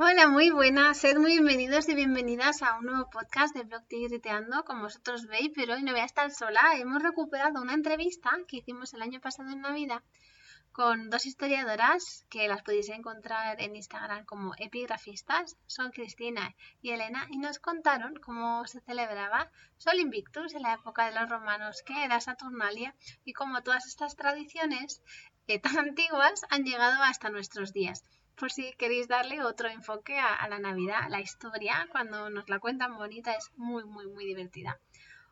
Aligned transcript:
Hola, 0.00 0.28
muy 0.28 0.50
buenas, 0.50 0.98
sed 0.98 1.16
muy 1.16 1.32
bienvenidos 1.32 1.88
y 1.88 1.94
bienvenidas 1.96 2.62
a 2.62 2.78
un 2.78 2.84
nuevo 2.84 3.10
podcast 3.10 3.52
de 3.52 3.64
Blog 3.64 3.84
Tigriteando, 3.88 4.64
como 4.64 4.82
vosotros 4.82 5.26
veis, 5.26 5.50
pero 5.52 5.74
hoy 5.74 5.82
no 5.82 5.90
voy 5.90 6.02
a 6.02 6.04
estar 6.04 6.30
sola. 6.30 6.60
Hemos 6.76 7.02
recuperado 7.02 7.60
una 7.60 7.74
entrevista 7.74 8.30
que 8.46 8.58
hicimos 8.58 8.94
el 8.94 9.02
año 9.02 9.20
pasado 9.20 9.50
en 9.50 9.60
Navidad 9.60 10.04
con 10.70 11.10
dos 11.10 11.26
historiadoras 11.26 12.24
que 12.30 12.46
las 12.46 12.62
podéis 12.62 12.90
encontrar 12.90 13.60
en 13.60 13.74
Instagram 13.74 14.24
como 14.24 14.54
epigrafistas, 14.58 15.56
son 15.66 15.90
Cristina 15.90 16.54
y 16.80 16.90
Elena, 16.90 17.26
y 17.30 17.38
nos 17.38 17.58
contaron 17.58 18.14
cómo 18.24 18.64
se 18.68 18.80
celebraba 18.82 19.50
Sol 19.78 19.98
Invictus 19.98 20.54
en 20.54 20.62
la 20.62 20.74
época 20.74 21.06
de 21.06 21.18
los 21.18 21.28
romanos, 21.28 21.82
que 21.84 22.04
era 22.04 22.20
Saturnalia, 22.20 22.94
y 23.24 23.32
cómo 23.32 23.64
todas 23.64 23.84
estas 23.88 24.14
tradiciones 24.14 25.02
eh, 25.48 25.58
tan 25.58 25.76
antiguas 25.76 26.42
han 26.50 26.62
llegado 26.62 27.02
hasta 27.02 27.30
nuestros 27.30 27.72
días 27.72 28.04
por 28.38 28.52
si 28.52 28.72
queréis 28.74 29.08
darle 29.08 29.42
otro 29.42 29.68
enfoque 29.68 30.18
a, 30.18 30.48
la 30.48 30.58
Navidad. 30.58 31.08
La 31.08 31.20
historia, 31.20 31.88
cuando 31.90 32.30
nos 32.30 32.48
la 32.48 32.58
cuentan 32.58 32.96
bonita, 32.96 33.32
es 33.32 33.50
muy, 33.56 33.84
muy, 33.84 34.06
muy 34.06 34.24
divertida. 34.24 34.78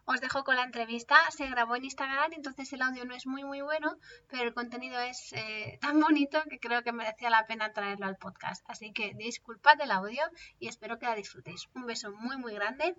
Os 0.05 0.21
dejo 0.21 0.45
con 0.45 0.55
la 0.55 0.63
entrevista, 0.63 1.17
se 1.31 1.49
grabó 1.49 1.75
en 1.75 1.85
Instagram, 1.85 2.33
entonces 2.33 2.73
el 2.73 2.83
audio 2.83 3.05
no 3.05 3.15
es 3.17 3.27
muy 3.27 3.43
muy 3.43 3.61
bueno, 3.61 3.97
pero 4.31 4.45
el 4.45 4.55
contenido 4.55 5.01
es 5.01 5.33
eh, 5.33 5.79
tan 5.81 6.01
bonito 6.01 6.41
que 6.49 6.61
creo 6.61 6.85
que 6.85 6.93
merecía 6.93 7.29
la 7.29 7.45
pena 7.47 7.73
traerlo 7.73 8.07
al 8.07 8.17
podcast. 8.17 8.65
Así 8.69 8.93
que 8.93 9.15
disculpad 9.15 9.81
el 9.81 9.91
audio 9.91 10.23
y 10.61 10.69
espero 10.69 11.01
que 11.01 11.07
la 11.07 11.17
disfrutéis. 11.17 11.69
Un 11.75 11.87
beso 11.87 12.13
muy 12.13 12.37
muy 12.37 12.55
grande 12.55 12.95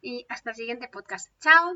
y 0.00 0.24
hasta 0.28 0.50
el 0.50 0.56
siguiente 0.56 0.86
podcast. 0.86 1.30
¡Chao! 1.40 1.72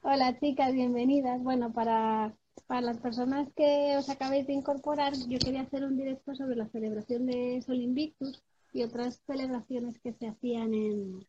Hola 0.00 0.38
chicas, 0.40 0.72
bienvenidas. 0.72 1.42
Bueno, 1.42 1.74
para 1.74 2.32
para 2.66 2.82
las 2.82 2.98
personas 2.98 3.48
que 3.56 3.96
os 3.98 4.08
acabéis 4.08 4.46
de 4.46 4.52
incorporar, 4.52 5.12
yo 5.28 5.38
quería 5.38 5.62
hacer 5.62 5.84
un 5.84 5.96
directo 5.96 6.34
sobre 6.34 6.56
la 6.56 6.68
celebración 6.68 7.26
de 7.26 7.60
Sol 7.62 7.80
Invictus 7.80 8.42
y 8.72 8.82
otras 8.82 9.20
celebraciones 9.26 9.98
que 9.98 10.12
se 10.12 10.28
hacían 10.28 10.72
en, 10.74 11.26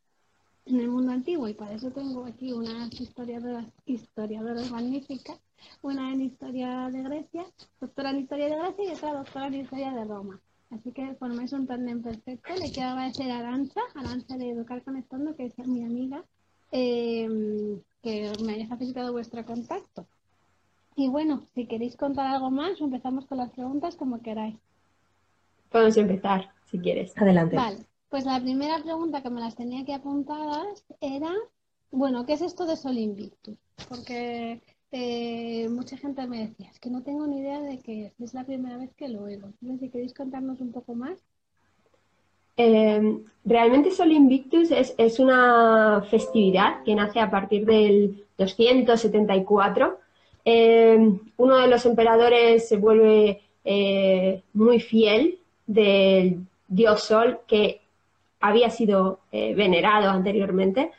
el 0.65 0.87
mundo 0.89 1.11
antiguo. 1.11 1.47
Y 1.47 1.53
para 1.53 1.73
eso 1.73 1.89
tengo 1.91 2.25
aquí 2.25 2.53
unas 2.53 2.93
historiadoras, 2.99 3.65
historiadoras 3.85 4.69
magníficas, 4.71 5.39
una 5.81 6.13
en 6.13 6.21
historia 6.21 6.89
de 6.91 7.01
Grecia, 7.01 7.45
doctora 7.79 8.11
en 8.11 8.19
historia 8.19 8.45
de 8.45 8.57
Grecia 8.57 8.85
y 8.85 8.95
otra 8.95 9.13
doctora 9.13 9.47
en 9.47 9.55
historia 9.55 9.91
de 9.91 10.05
Roma. 10.05 10.39
Así 10.69 10.91
que 10.91 11.15
formáis 11.15 11.51
un 11.53 11.67
tándem 11.67 12.01
perfecto. 12.01 12.53
Le 12.53 12.71
quiero 12.71 12.89
agradecer 12.89 13.29
a 13.31 13.39
Arancha, 13.39 13.81
Arancha 13.95 14.37
de 14.37 14.51
Educar 14.51 14.83
Conectando, 14.83 15.35
que 15.35 15.45
es 15.45 15.57
mi 15.67 15.83
amiga, 15.83 16.23
eh, 16.71 17.81
que 18.01 18.31
me 18.43 18.53
haya 18.53 18.67
facilitado 18.67 19.11
vuestro 19.11 19.45
contacto. 19.45 20.05
Y 20.95 21.07
bueno, 21.07 21.47
si 21.55 21.65
queréis 21.67 21.95
contar 21.95 22.27
algo 22.27 22.51
más, 22.51 22.79
empezamos 22.81 23.25
con 23.25 23.37
las 23.37 23.51
preguntas 23.51 23.95
como 23.95 24.21
queráis. 24.21 24.55
Podemos 25.71 25.95
empezar, 25.97 26.49
si 26.65 26.79
quieres. 26.79 27.17
Adelante. 27.17 27.55
Vale, 27.55 27.85
pues 28.09 28.25
la 28.25 28.41
primera 28.41 28.81
pregunta 28.83 29.21
que 29.21 29.29
me 29.29 29.39
las 29.39 29.55
tenía 29.55 29.81
aquí 29.81 29.93
apuntadas 29.93 30.85
era, 30.99 31.31
bueno, 31.91 32.25
¿qué 32.25 32.33
es 32.33 32.41
esto 32.41 32.65
de 32.65 32.75
Sol 32.75 32.97
Invictus? 32.97 33.57
Porque 33.87 34.61
eh, 34.91 35.69
mucha 35.69 35.95
gente 35.95 36.27
me 36.27 36.47
decía, 36.47 36.69
es 36.69 36.79
que 36.79 36.89
no 36.89 37.03
tengo 37.03 37.25
ni 37.25 37.39
idea 37.39 37.61
de 37.61 37.79
que 37.79 38.11
es, 38.19 38.33
la 38.33 38.43
primera 38.43 38.77
vez 38.77 38.93
que 38.95 39.07
lo 39.07 39.23
oigo. 39.23 39.47
si 39.79 39.89
queréis 39.89 40.13
contarnos 40.13 40.59
un 40.59 40.73
poco 40.73 40.93
más. 40.93 41.17
Eh, 42.57 43.23
realmente 43.45 43.91
Sol 43.91 44.11
Invictus 44.11 44.71
es, 44.71 44.93
es, 44.97 45.19
una 45.19 46.05
festividad 46.11 46.83
que 46.83 46.93
nace 46.95 47.21
a 47.21 47.31
partir 47.31 47.65
del 47.65 48.25
274 48.37 49.97
eh, 50.45 50.97
uno 51.37 51.57
de 51.57 51.67
los 51.67 51.85
emperadores 51.85 52.67
se 52.67 52.77
vuelve 52.77 53.41
eh, 53.63 54.41
muy 54.53 54.79
fiel 54.79 55.39
del 55.67 56.39
dios 56.67 57.03
Sol 57.03 57.39
que 57.47 57.81
había 58.39 58.69
sido 58.69 59.19
eh, 59.31 59.53
venerado 59.53 60.09
anteriormente 60.09 60.91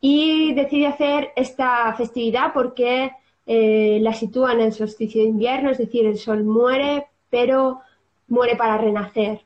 y 0.00 0.52
decide 0.54 0.88
hacer 0.88 1.30
esta 1.36 1.94
festividad 1.94 2.52
porque 2.52 3.12
la 3.44 4.14
sitúa 4.14 4.52
en 4.52 4.60
el 4.60 4.72
solsticio 4.72 5.20
de 5.20 5.28
invierno, 5.28 5.70
es 5.70 5.78
decir, 5.78 6.06
el 6.06 6.16
Sol 6.16 6.44
muere, 6.44 7.06
pero 7.28 7.80
muere 8.28 8.56
para 8.56 8.78
renacer. 8.78 9.40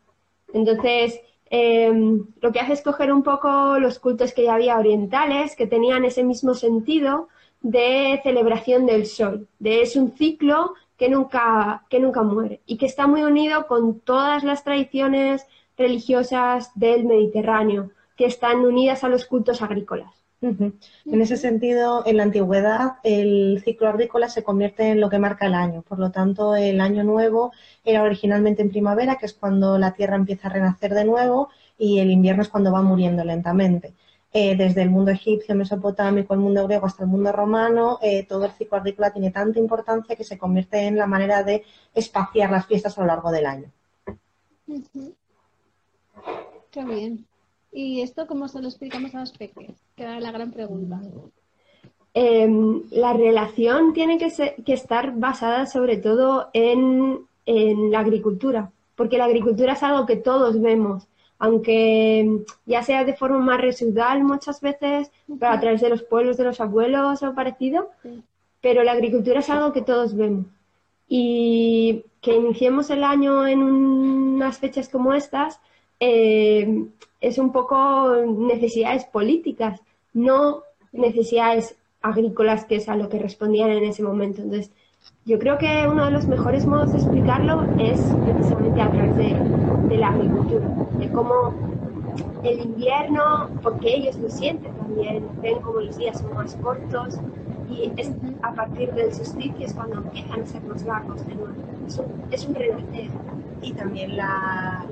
Entonces, 0.53 1.19
lo 1.51 2.53
que 2.53 2.61
hace 2.61 2.75
es 2.75 2.83
coger 2.83 3.11
un 3.11 3.23
poco 3.23 3.79
los 3.79 3.99
cultos 3.99 4.33
que 4.33 4.45
ya 4.45 4.55
había 4.55 4.79
orientales, 4.79 5.57
que 5.57 5.67
tenían 5.67 6.05
ese 6.05 6.23
mismo 6.25 6.55
sentido, 6.55 7.29
de 7.71 8.21
celebración 8.23 8.87
del 8.87 9.07
sol, 9.07 9.49
de 9.59 9.83
es 9.83 9.97
un 9.97 10.13
ciclo 10.13 10.75
que 10.97 11.09
nunca, 11.09 11.85
que 11.91 11.99
nunca 11.99 12.23
muere 12.23 12.61
y 12.65 12.77
que 12.77 12.87
está 12.87 13.09
muy 13.09 13.23
unido 13.23 13.67
con 13.67 13.99
todas 14.01 14.45
las 14.45 14.63
tradiciones 14.63 15.47
religiosas 15.77 16.71
del 16.77 17.05
Mediterráneo, 17.05 17.91
que 18.17 18.27
están 18.27 18.59
unidas 18.61 19.03
a 19.03 19.09
los 19.09 19.27
cultos 19.27 19.63
agrícolas. 19.63 20.13
En 20.41 21.21
ese 21.21 21.37
sentido, 21.37 22.05
en 22.07 22.19
la 22.19 22.23
antigüedad, 22.23 22.99
el 23.03 23.61
ciclo 23.65 23.89
agrícola 23.89 24.29
se 24.29 24.45
convierte 24.45 24.85
en 24.91 25.01
lo 25.01 25.11
que 25.11 25.19
marca 25.19 25.47
el 25.47 25.55
año. 25.55 25.83
Por 25.83 25.99
lo 25.99 26.13
tanto, 26.13 26.55
el 26.55 26.81
año 26.81 27.03
nuevo 27.03 27.53
era 27.85 28.03
originalmente 28.03 28.63
en 28.63 28.71
primavera, 28.71 29.17
que 29.17 29.27
es 29.27 29.33
cuando 29.33 29.77
la 29.77 29.93
tierra 29.93 30.15
empieza 30.15 30.47
a 30.47 30.53
renacer 30.53 30.95
de 30.95 31.05
nuevo, 31.05 31.49
y 31.79 31.99
el 31.99 32.13
invierno 32.13 32.43
es 32.43 32.49
cuando 32.49 32.71
va 32.71 32.81
muriendo 32.81 33.25
lentamente. 33.25 33.95
Eh, 34.39 34.55
desde 34.55 34.83
el 34.83 34.91
mundo 34.91 35.13
egipcio, 35.13 35.55
mesopotámico, 35.55 36.35
el 36.35 36.41
mundo 36.41 36.63
griego 36.67 36.85
hasta 36.85 37.05
el 37.05 37.09
mundo 37.09 37.33
romano, 37.33 37.99
eh, 38.03 38.27
todo 38.29 38.45
el 38.45 38.51
ciclo 38.51 38.77
agrícola 38.77 39.11
tiene 39.11 39.31
tanta 39.31 39.59
importancia 39.59 40.15
que 40.15 40.25
se 40.25 40.37
convierte 40.37 40.79
en 40.81 40.99
la 40.99 41.07
manera 41.07 41.43
de 41.43 41.65
espaciar 41.95 42.51
las 42.51 42.67
fiestas 42.67 42.99
a 42.99 43.01
lo 43.01 43.07
largo 43.07 43.31
del 43.31 43.47
año. 43.47 43.73
Qué 46.71 46.85
bien. 46.85 47.25
¿Y 47.73 48.03
esto 48.03 48.27
cómo 48.27 48.47
se 48.49 48.61
lo 48.61 48.69
explicamos 48.69 49.15
a 49.15 49.21
los 49.21 49.33
peques? 49.33 49.75
Que 49.97 50.03
era 50.03 50.21
la 50.21 50.33
gran 50.33 50.53
pregunta. 50.53 51.01
Em, 52.13 52.83
la 52.91 53.15
relación 53.15 53.95
tiene 53.95 54.19
que, 54.19 54.27
estar 54.75 55.17
basada 55.17 55.65
sobre 55.65 55.97
todo 55.97 56.51
en 56.53 57.27
la 57.47 58.01
agricultura, 58.01 58.71
porque 58.97 59.17
la 59.17 59.25
agricultura 59.25 59.73
es 59.73 59.83
algo 59.83 60.05
que 60.05 60.17
todos 60.17 60.61
vemos 60.61 61.09
aunque 61.39 62.45
ya 62.65 62.83
sea 62.83 63.05
de 63.05 63.15
forma 63.15 63.39
más 63.39 63.61
residual 63.61 64.25
muchas 64.25 64.61
veces, 64.61 65.11
pero 65.39 65.53
a 65.53 65.61
través 65.61 65.81
de 65.81 65.91
los 65.91 66.03
pueblos 66.03 66.37
de 66.37 66.45
los 66.45 66.61
abuelos 66.61 67.23
o 67.23 67.35
parecido, 67.35 67.91
pero 68.61 68.83
la 68.83 68.93
agricultura 68.93 69.41
es 69.41 69.51
algo 69.51 69.73
que 69.73 69.83
todos 69.83 70.17
vemos. 70.17 70.47
Y 71.09 72.05
que 72.21 72.35
iniciemos 72.35 72.91
el 72.91 73.05
año 73.05 73.47
en 73.47 73.63
unas 73.63 74.59
fechas 74.59 74.89
como 74.89 75.13
estas 75.13 75.61
eh, 76.01 76.87
es 77.21 77.39
un 77.39 77.53
poco 77.53 78.17
necesidades 78.27 79.05
políticas, 79.05 79.81
no 80.13 80.63
necesidades 80.93 81.77
agrícolas, 82.03 82.65
que 82.65 82.77
es 82.77 82.89
a 82.89 82.97
lo 82.97 83.09
que 83.09 83.19
respondían 83.19 83.71
en 83.71 83.85
ese 83.85 84.03
momento. 84.03 84.43
Entonces, 84.43 84.73
yo 85.27 85.41
creo 85.41 85.59
que 85.59 85.87
uno 85.91 86.05
de 86.05 86.13
los 86.13 86.27
mejores 86.29 86.65
modos 86.67 86.93
de 86.93 86.99
explicarlo 86.99 87.65
es 87.79 88.01
precisamente 88.25 88.81
a 88.81 88.91
través 88.91 89.17
de, 89.17 89.97
la 89.99 90.09
agricultura, 90.09 90.69
de 90.99 91.09
cómo 91.11 91.53
el 92.45 92.61
invierno, 92.61 93.51
porque 93.61 93.97
ellos 93.97 94.17
lo 94.19 94.31
sienten 94.31 94.73
también, 94.75 95.27
ven 95.43 95.61
como 95.61 95.81
los 95.81 95.97
días 95.99 96.19
son 96.21 96.33
más 96.35 96.55
cortos 96.57 97.19
y 97.69 97.91
es 97.97 98.13
a 98.43 98.53
partir 98.53 98.93
del 98.95 99.13
solsticio 99.13 99.67
cuando 99.75 99.97
empiezan 99.97 100.43
a 100.43 100.47
ser 100.47 100.63
más 100.63 100.85
largos 100.85 101.27
de 101.27 101.35
nuevo. 101.35 101.55
Es 101.89 101.99
un, 101.99 102.07
es 102.31 102.47
un 102.47 102.55
renacer. 102.55 103.11
Y 103.63 103.73
también 103.73 104.17
la, 104.17 104.87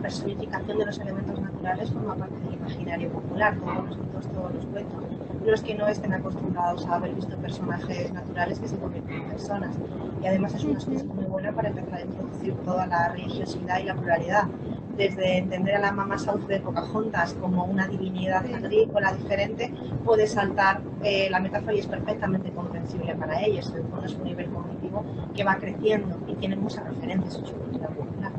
personificación 0.00 0.78
de 0.78 0.86
los 0.86 0.98
elementos 1.00 1.38
naturales 1.38 1.90
forma 1.90 2.14
parte 2.14 2.34
del 2.44 2.54
imaginario 2.54 3.10
popular, 3.10 3.58
todos 3.58 3.96
los 4.14 4.28
todos 4.28 4.54
los 4.54 4.64
cuentos 4.66 5.19
los 5.44 5.62
que 5.62 5.74
no 5.74 5.86
estén 5.88 6.12
acostumbrados 6.12 6.86
a 6.86 6.96
haber 6.96 7.14
visto 7.14 7.36
personajes 7.38 8.12
naturales 8.12 8.58
que 8.58 8.68
se 8.68 8.76
convierten 8.76 9.16
en 9.16 9.28
personas. 9.28 9.74
Y 10.22 10.26
además 10.26 10.54
es 10.54 10.64
una 10.64 10.74
excusa 10.74 11.04
muy 11.04 11.24
buena 11.24 11.52
para 11.52 11.68
empezar 11.68 11.94
a 11.94 12.02
introducir 12.02 12.54
toda 12.64 12.86
la 12.86 13.08
religiosidad 13.08 13.80
y 13.80 13.84
la 13.84 13.94
pluralidad. 13.94 14.48
Desde 14.96 15.38
entender 15.38 15.76
a 15.76 15.80
la 15.80 15.92
mamá 15.92 16.18
Sauce 16.18 16.46
de 16.46 16.60
Pocahontas 16.60 17.32
como 17.34 17.64
una 17.64 17.88
divinidad 17.88 18.44
agrícola 18.44 19.14
diferente, 19.14 19.72
puede 20.04 20.26
saltar 20.26 20.82
eh, 21.02 21.28
la 21.30 21.40
metáfora 21.40 21.74
y 21.74 21.78
es 21.78 21.86
perfectamente 21.86 22.50
comprensible 22.50 23.14
para 23.14 23.42
ellos. 23.42 23.70
En 23.70 23.76
el 23.76 23.82
fondo 23.84 24.04
es 24.04 24.14
un 24.14 24.24
nivel 24.24 24.50
cognitivo 24.50 25.04
que 25.34 25.42
va 25.42 25.56
creciendo 25.56 26.18
y 26.26 26.34
tiene 26.34 26.56
muchas 26.56 26.84
referencias 26.84 27.36
en 27.36 27.46
su 27.46 27.54
cultura 27.54 27.88
popular. 27.88 28.32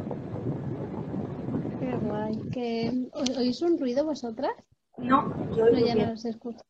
Qué 1.80 1.98
guay. 1.98 3.10
¿Oís 3.38 3.62
un 3.64 3.80
ruido 3.80 4.06
vosotras? 4.06 4.52
No, 4.98 5.34
yo 5.56 5.66
no, 5.66 5.80
ya 5.80 5.96
no 5.96 6.12
los 6.12 6.26
escucho. 6.26 6.64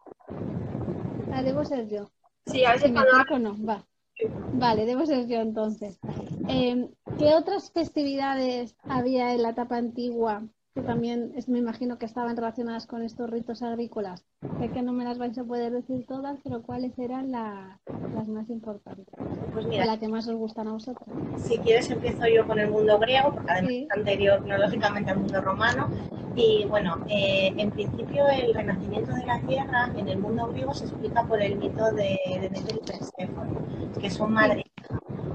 Ah, 1.32 1.44
debo 1.44 1.64
ser 1.66 1.88
yo. 1.88 2.12
Sí, 2.46 2.66
a 2.66 2.74
veces 2.74 2.92
cuando... 2.92 3.40
no, 3.40 3.66
va. 3.66 3.86
Vale, 4.52 4.86
debo 4.86 5.06
ser 5.06 5.28
yo 5.28 5.40
entonces. 5.40 6.00
Em, 6.48 6.90
¿Qué 7.18 7.36
otras 7.36 7.72
festividades 7.72 8.76
había 8.88 9.34
en 9.34 9.44
la 9.44 9.50
etapa 9.50 9.78
antigua 9.78 10.44
que 10.74 10.82
también 10.82 11.34
es, 11.36 11.50
me 11.50 11.60
imagino 11.60 11.98
que 11.98 12.06
estaban 12.06 12.36
relacionadas 12.36 12.88
con 12.88 13.04
estos 13.04 13.30
ritos 13.30 13.62
agrícolas. 13.62 14.26
Sé 14.60 14.70
que 14.70 14.82
no 14.82 14.94
me 14.94 15.04
las 15.04 15.18
vais 15.18 15.38
a 15.38 15.44
poder 15.44 15.74
decir 15.74 16.06
todas, 16.08 16.40
pero 16.44 16.62
¿cuáles 16.62 16.98
eran 16.98 17.32
las 17.32 18.28
más 18.28 18.50
importantes? 18.50 19.14
Pues 19.54 19.66
mira, 19.66 19.86
la 19.86 20.00
que 20.00 20.08
más 20.08 20.28
os 20.28 20.36
gustan 20.36 20.70
a 20.70 20.74
vosotros. 20.74 21.08
Si 21.38 21.58
quieres 21.58 21.90
empiezo 21.90 22.26
yo 22.28 22.48
con 22.48 22.60
el 22.60 22.70
mundo 22.70 22.98
griego, 23.00 23.34
porque 23.34 23.52
además 23.52 23.72
es 23.74 23.92
anterior 23.92 24.40
cronológicamente 24.40 25.12
al 25.12 25.20
mundo 25.20 25.42
romano. 25.42 25.90
Y 26.36 26.66
bueno, 26.70 27.04
eh, 27.10 27.54
en 27.58 27.72
principio 27.72 28.26
el 28.30 28.54
renacimiento 28.54 29.12
de 29.14 29.26
la 29.26 29.42
tierra 29.42 29.92
en 29.98 30.08
el 30.08 30.20
mundo 30.20 30.48
griego 30.48 30.74
se 30.74 30.86
explica 30.86 31.26
por 31.26 31.42
el 31.42 31.58
mito 31.58 31.92
de 31.92 32.18
Demeter 32.42 32.78
y 32.78 32.86
Perséfone, 32.86 33.92
que 34.00 34.10
son 34.10 34.32
madre 34.32 34.64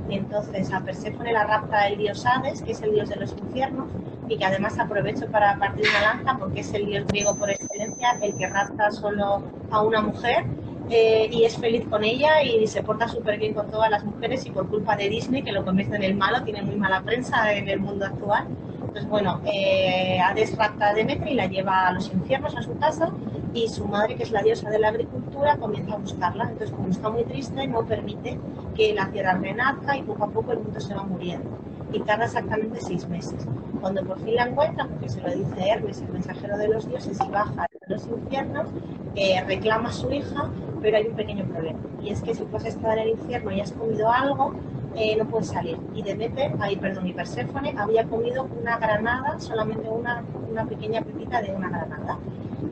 y 0.09 0.17
entonces 0.17 0.73
a 0.73 0.81
Perséfone 0.81 1.33
la 1.33 1.45
rapta 1.45 1.89
el 1.89 1.99
dios 1.99 2.25
Hades, 2.27 2.63
que 2.63 2.73
es 2.73 2.83
el 2.83 2.93
dios 2.93 3.09
de 3.09 3.17
los 3.17 3.33
infiernos, 3.33 3.89
y 4.29 4.37
que 4.37 4.45
además 4.45 4.79
aprovecho 4.79 5.27
para 5.31 5.59
partir 5.59 5.87
una 5.89 6.15
lanza 6.15 6.37
porque 6.39 6.61
es 6.61 6.75
el 6.75 6.87
dios 6.87 7.07
griego 7.07 7.37
por 7.37 7.51
excelencia, 7.51 8.19
el 8.23 8.37
que 8.37 8.47
rapta 8.49 8.91
solo 8.91 9.43
a 9.71 9.83
una 9.83 10.01
mujer 10.01 10.45
eh, 10.89 11.29
y 11.33 11.45
es 11.45 11.57
feliz 11.57 11.85
con 11.89 12.05
ella 12.05 12.43
y 12.43 12.67
se 12.67 12.83
porta 12.83 13.09
súper 13.09 13.39
bien 13.39 13.55
con 13.55 13.69
todas 13.71 13.91
las 13.91 14.05
mujeres 14.05 14.47
y 14.47 14.51
por 14.51 14.69
culpa 14.69 14.97
de 14.97 15.09
Disney, 15.09 15.43
que 15.43 15.53
lo 15.53 15.65
convierte 15.65 15.97
en 15.97 16.05
el 16.05 16.15
malo, 16.15 16.43
tiene 16.45 16.63
muy 16.63 16.77
mala 16.77 17.03
prensa 17.03 17.53
en 17.53 17.69
el 17.69 17.81
mundo 17.81 18.05
actual. 18.05 18.47
Entonces, 18.79 19.09
bueno, 19.09 19.41
eh, 19.45 20.19
Hades 20.21 20.57
rapta 20.57 20.91
a 20.91 20.95
Demeter 20.95 21.29
y 21.29 21.35
la 21.35 21.47
lleva 21.47 21.89
a 21.89 21.93
los 21.93 22.13
infiernos, 22.13 22.57
a 22.57 22.63
su 22.63 22.79
casa, 22.79 23.11
y 23.57 23.69
su 23.69 23.87
madre, 23.87 24.17
que 24.17 24.25
es 24.25 24.31
la 24.31 24.43
diosa 24.43 24.69
de 24.69 24.79
la 24.79 24.89
agricultura, 24.89 25.57
comienza 25.57 25.95
a 25.95 25.99
buscarla. 25.99 26.45
Entonces, 26.45 26.71
como 26.73 26.89
está 26.89 27.09
muy 27.09 27.25
triste, 27.25 27.67
no 27.67 27.87
permite 27.87 28.39
que 28.75 28.93
la 28.93 29.11
tierra 29.11 29.33
renazca 29.33 29.97
y 29.97 30.03
poco 30.03 30.25
a 30.25 30.31
poco 30.31 30.53
el 30.53 30.59
mundo 30.59 30.79
se 30.79 30.95
va 30.95 31.03
muriendo. 31.05 31.49
Y 31.91 32.01
tarda 32.01 32.27
exactamente 32.27 32.81
seis 32.83 33.09
meses. 33.09 33.47
Cuando 33.81 34.05
por 34.05 34.21
fin 34.21 34.35
la 34.35 34.49
encuentra, 34.49 34.87
porque 34.87 35.09
se 35.09 35.23
lo 35.23 35.31
dice 35.31 35.69
Hermes, 35.71 36.03
el 36.03 36.09
mensajero 36.09 36.59
de 36.59 36.69
los 36.69 36.87
dioses, 36.87 37.19
y 37.27 37.31
baja 37.31 37.63
a 37.63 37.69
los 37.89 38.07
infiernos, 38.07 38.69
eh, 39.15 39.43
reclama 39.47 39.89
a 39.89 39.93
su 39.93 40.13
hija, 40.13 40.51
pero 40.83 40.99
hay 40.99 41.07
un 41.07 41.17
pequeño 41.17 41.45
problema. 41.47 41.79
Y 42.03 42.11
es 42.11 42.21
que 42.23 42.35
si 42.35 42.45
tú 42.45 42.57
has 42.59 42.67
estado 42.67 42.93
en 42.93 42.99
el 42.99 43.09
infierno 43.11 43.53
y 43.53 43.61
has 43.61 43.73
comido 43.73 44.13
algo, 44.13 44.53
eh, 44.97 45.17
no 45.17 45.25
puedes 45.27 45.49
salir. 45.49 45.79
Y 45.95 46.03
Demeter, 46.03 46.53
ahí, 46.61 46.77
perdón, 46.77 47.07
y 47.07 47.15
Perséfone 47.15 47.75
había 47.79 48.05
comido 48.05 48.47
una 48.61 48.77
granada, 48.77 49.39
solamente 49.39 49.89
una, 49.89 50.23
una 50.51 50.67
pequeña 50.67 51.01
pepita 51.01 51.41
de 51.41 51.55
una 51.55 51.71
granada. 51.71 52.19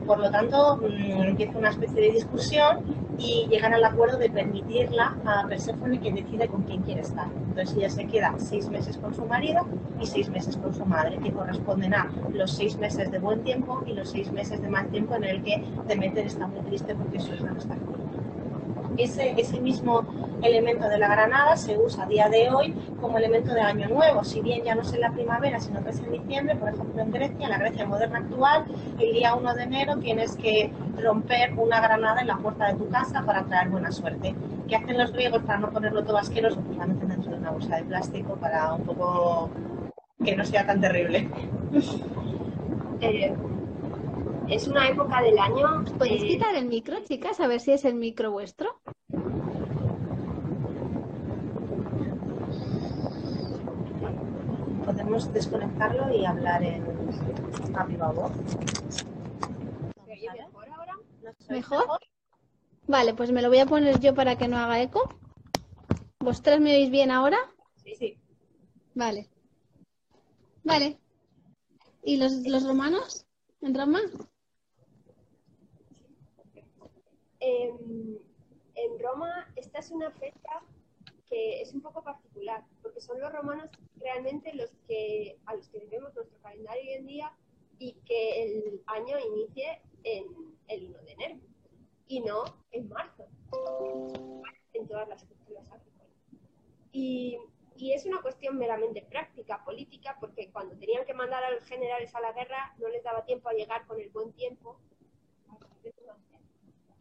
Por 0.05 0.19
lo 0.19 0.29
tanto, 0.29 0.77
mm, 0.77 1.23
empieza 1.23 1.57
una 1.57 1.69
especie 1.69 2.01
de 2.01 2.11
discusión 2.11 2.79
y 3.17 3.47
llegan 3.49 3.73
al 3.73 3.83
acuerdo 3.83 4.17
de 4.17 4.29
permitirla 4.29 5.17
a 5.25 5.47
Perséfone 5.47 5.99
que 5.99 6.11
decide 6.11 6.47
con 6.47 6.63
quién 6.63 6.81
quiere 6.81 7.01
estar. 7.01 7.27
Entonces 7.47 7.75
ella 7.77 7.89
se 7.89 8.05
queda 8.05 8.33
seis 8.37 8.69
meses 8.69 8.97
con 8.97 9.13
su 9.13 9.25
marido 9.25 9.65
y 9.99 10.05
seis 10.05 10.29
meses 10.29 10.57
con 10.57 10.73
su 10.73 10.85
madre, 10.85 11.17
que 11.23 11.31
corresponden 11.31 11.93
a 11.93 12.11
los 12.33 12.51
seis 12.51 12.77
meses 12.77 13.09
de 13.11 13.19
buen 13.19 13.43
tiempo 13.43 13.83
y 13.85 13.93
los 13.93 14.09
seis 14.09 14.31
meses 14.31 14.61
de 14.61 14.69
mal 14.69 14.87
tiempo 14.89 15.15
en 15.15 15.23
el 15.23 15.43
que 15.43 15.63
Demeter 15.87 16.25
está 16.25 16.47
muy 16.47 16.61
triste 16.61 16.93
porque 16.95 17.19
su 17.19 17.33
hija 17.33 17.51
no 17.51 17.57
está 17.57 17.73
aquí 17.73 18.14
ese, 18.97 19.33
ese 19.39 19.59
mismo 19.59 20.03
elemento 20.41 20.87
de 20.87 20.97
la 20.97 21.07
granada 21.07 21.55
se 21.57 21.77
usa 21.77 22.03
a 22.03 22.07
día 22.07 22.29
de 22.29 22.49
hoy 22.49 22.73
como 23.01 23.17
elemento 23.17 23.53
de 23.53 23.61
año 23.61 23.87
nuevo, 23.89 24.23
si 24.23 24.41
bien 24.41 24.63
ya 24.63 24.75
no 24.75 24.81
es 24.81 24.93
en 24.93 25.01
la 25.01 25.11
primavera, 25.11 25.59
sino 25.59 25.83
que 25.83 25.89
es 25.89 25.99
en 25.99 26.11
diciembre, 26.11 26.55
por 26.55 26.69
ejemplo 26.69 27.01
en 27.01 27.11
Grecia, 27.11 27.45
en 27.45 27.49
la 27.49 27.57
Grecia 27.57 27.85
moderna 27.85 28.19
actual, 28.19 28.65
el 28.99 29.13
día 29.13 29.35
1 29.35 29.53
de 29.53 29.63
enero 29.63 29.97
tienes 29.97 30.35
que 30.35 30.71
romper 31.01 31.53
una 31.57 31.81
granada 31.81 32.21
en 32.21 32.27
la 32.27 32.37
puerta 32.37 32.67
de 32.67 32.75
tu 32.75 32.89
casa 32.89 33.23
para 33.25 33.43
traer 33.45 33.69
buena 33.69 33.91
suerte. 33.91 34.35
¿Qué 34.67 34.75
hacen 34.75 34.97
los 34.97 35.11
griegos 35.11 35.43
para 35.43 35.59
no 35.59 35.69
ponerlo 35.69 36.03
todo 36.03 36.17
asqueroso? 36.17 36.61
Pues 36.61 36.77
dentro 37.07 37.31
de 37.31 37.37
una 37.37 37.51
bolsa 37.51 37.77
de 37.77 37.83
plástico 37.83 38.35
para 38.35 38.73
un 38.73 38.83
poco 38.83 39.49
que 40.23 40.35
no 40.35 40.45
sea 40.45 40.65
tan 40.65 40.81
terrible. 40.81 41.29
Eh, 43.01 43.35
es 44.49 44.67
una 44.67 44.87
época 44.87 45.21
del 45.21 45.37
año. 45.37 45.83
¿Podéis 45.97 46.23
eh, 46.23 46.27
quitar 46.27 46.55
el 46.55 46.65
micro, 46.65 46.97
chicas? 47.03 47.39
A 47.39 47.47
ver 47.47 47.59
si 47.59 47.71
es 47.71 47.85
el 47.85 47.95
micro 47.95 48.31
vuestro. 48.31 48.81
Podemos 54.85 55.33
desconectarlo 55.33 56.13
y 56.15 56.25
hablar 56.25 56.63
en 56.63 56.83
a 57.75 57.83
viva 57.85 58.11
voz. 58.11 58.31
¿Mejor 60.07 60.69
ahora? 60.69 60.93
¿Mejor? 61.49 61.99
Vale, 62.87 63.13
pues 63.13 63.31
me 63.31 63.41
lo 63.41 63.49
voy 63.49 63.59
a 63.59 63.65
poner 63.65 63.99
yo 63.99 64.13
para 64.13 64.37
que 64.37 64.47
no 64.47 64.57
haga 64.57 64.81
eco. 64.81 65.09
¿Vosotras 66.19 66.59
me 66.59 66.75
oís 66.75 66.91
bien 66.91 67.11
ahora? 67.11 67.37
Sí, 67.83 67.95
sí. 67.95 68.19
Vale. 68.93 69.29
Vale. 70.63 70.99
¿Y 72.03 72.17
los, 72.17 72.33
los 72.47 72.65
romanos? 72.65 73.25
¿En 73.61 73.73
Roma? 73.73 73.99
En 77.45 78.99
Roma 78.99 79.51
esta 79.55 79.79
es 79.79 79.91
una 79.91 80.11
fecha 80.11 80.61
que 81.27 81.61
es 81.61 81.73
un 81.73 81.81
poco 81.81 82.03
particular, 82.03 82.63
porque 82.81 83.01
son 83.01 83.19
los 83.19 83.31
romanos 83.31 83.69
realmente 83.97 84.53
los 84.53 84.71
que 84.87 85.37
a 85.45 85.55
los 85.55 85.67
que 85.69 85.79
debemos 85.79 86.13
nuestro 86.13 86.37
calendario 86.39 86.83
hoy 86.83 86.93
en 86.93 87.05
día 87.05 87.33
y 87.79 87.93
que 88.05 88.43
el 88.43 88.81
año 88.85 89.17
inicie 89.19 89.81
en 90.03 90.25
el 90.67 90.89
1 90.89 91.01
de 91.01 91.11
enero 91.13 91.39
y 92.07 92.21
no 92.21 92.43
en 92.71 92.87
marzo, 92.89 93.25
en 94.73 94.87
todas 94.87 95.07
las 95.07 95.25
culturas 95.25 95.69
agrícolas. 95.71 96.09
Y, 96.91 97.37
y 97.75 97.93
es 97.93 98.05
una 98.05 98.21
cuestión 98.21 98.57
meramente 98.57 99.01
práctica, 99.01 99.63
política, 99.65 100.15
porque 100.19 100.51
cuando 100.51 100.77
tenían 100.77 101.05
que 101.05 101.13
mandar 101.13 101.43
a 101.43 101.51
los 101.51 101.65
generales 101.65 102.13
a 102.13 102.21
la 102.21 102.31
guerra 102.31 102.75
no 102.77 102.87
les 102.89 103.03
daba 103.03 103.25
tiempo 103.25 103.49
a 103.49 103.53
llegar 103.53 103.85
con 103.87 103.99
el 103.99 104.09
buen 104.09 104.31
tiempo 104.33 104.79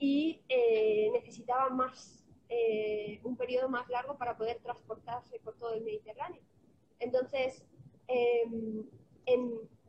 y 0.04 0.42
eh, 0.50 1.08
necesitaban 1.14 1.76
más, 1.76 2.26
eh, 2.50 3.20
un 3.24 3.36
periodo 3.38 3.70
más 3.70 3.88
largo 3.88 4.18
para 4.18 4.36
poder 4.36 4.58
transportarse 4.58 5.40
por 5.40 5.54
todo 5.56 5.72
el 5.72 5.82
Mediterráneo. 5.82 6.42
Entonces, 6.98 7.64
em, 8.06 8.84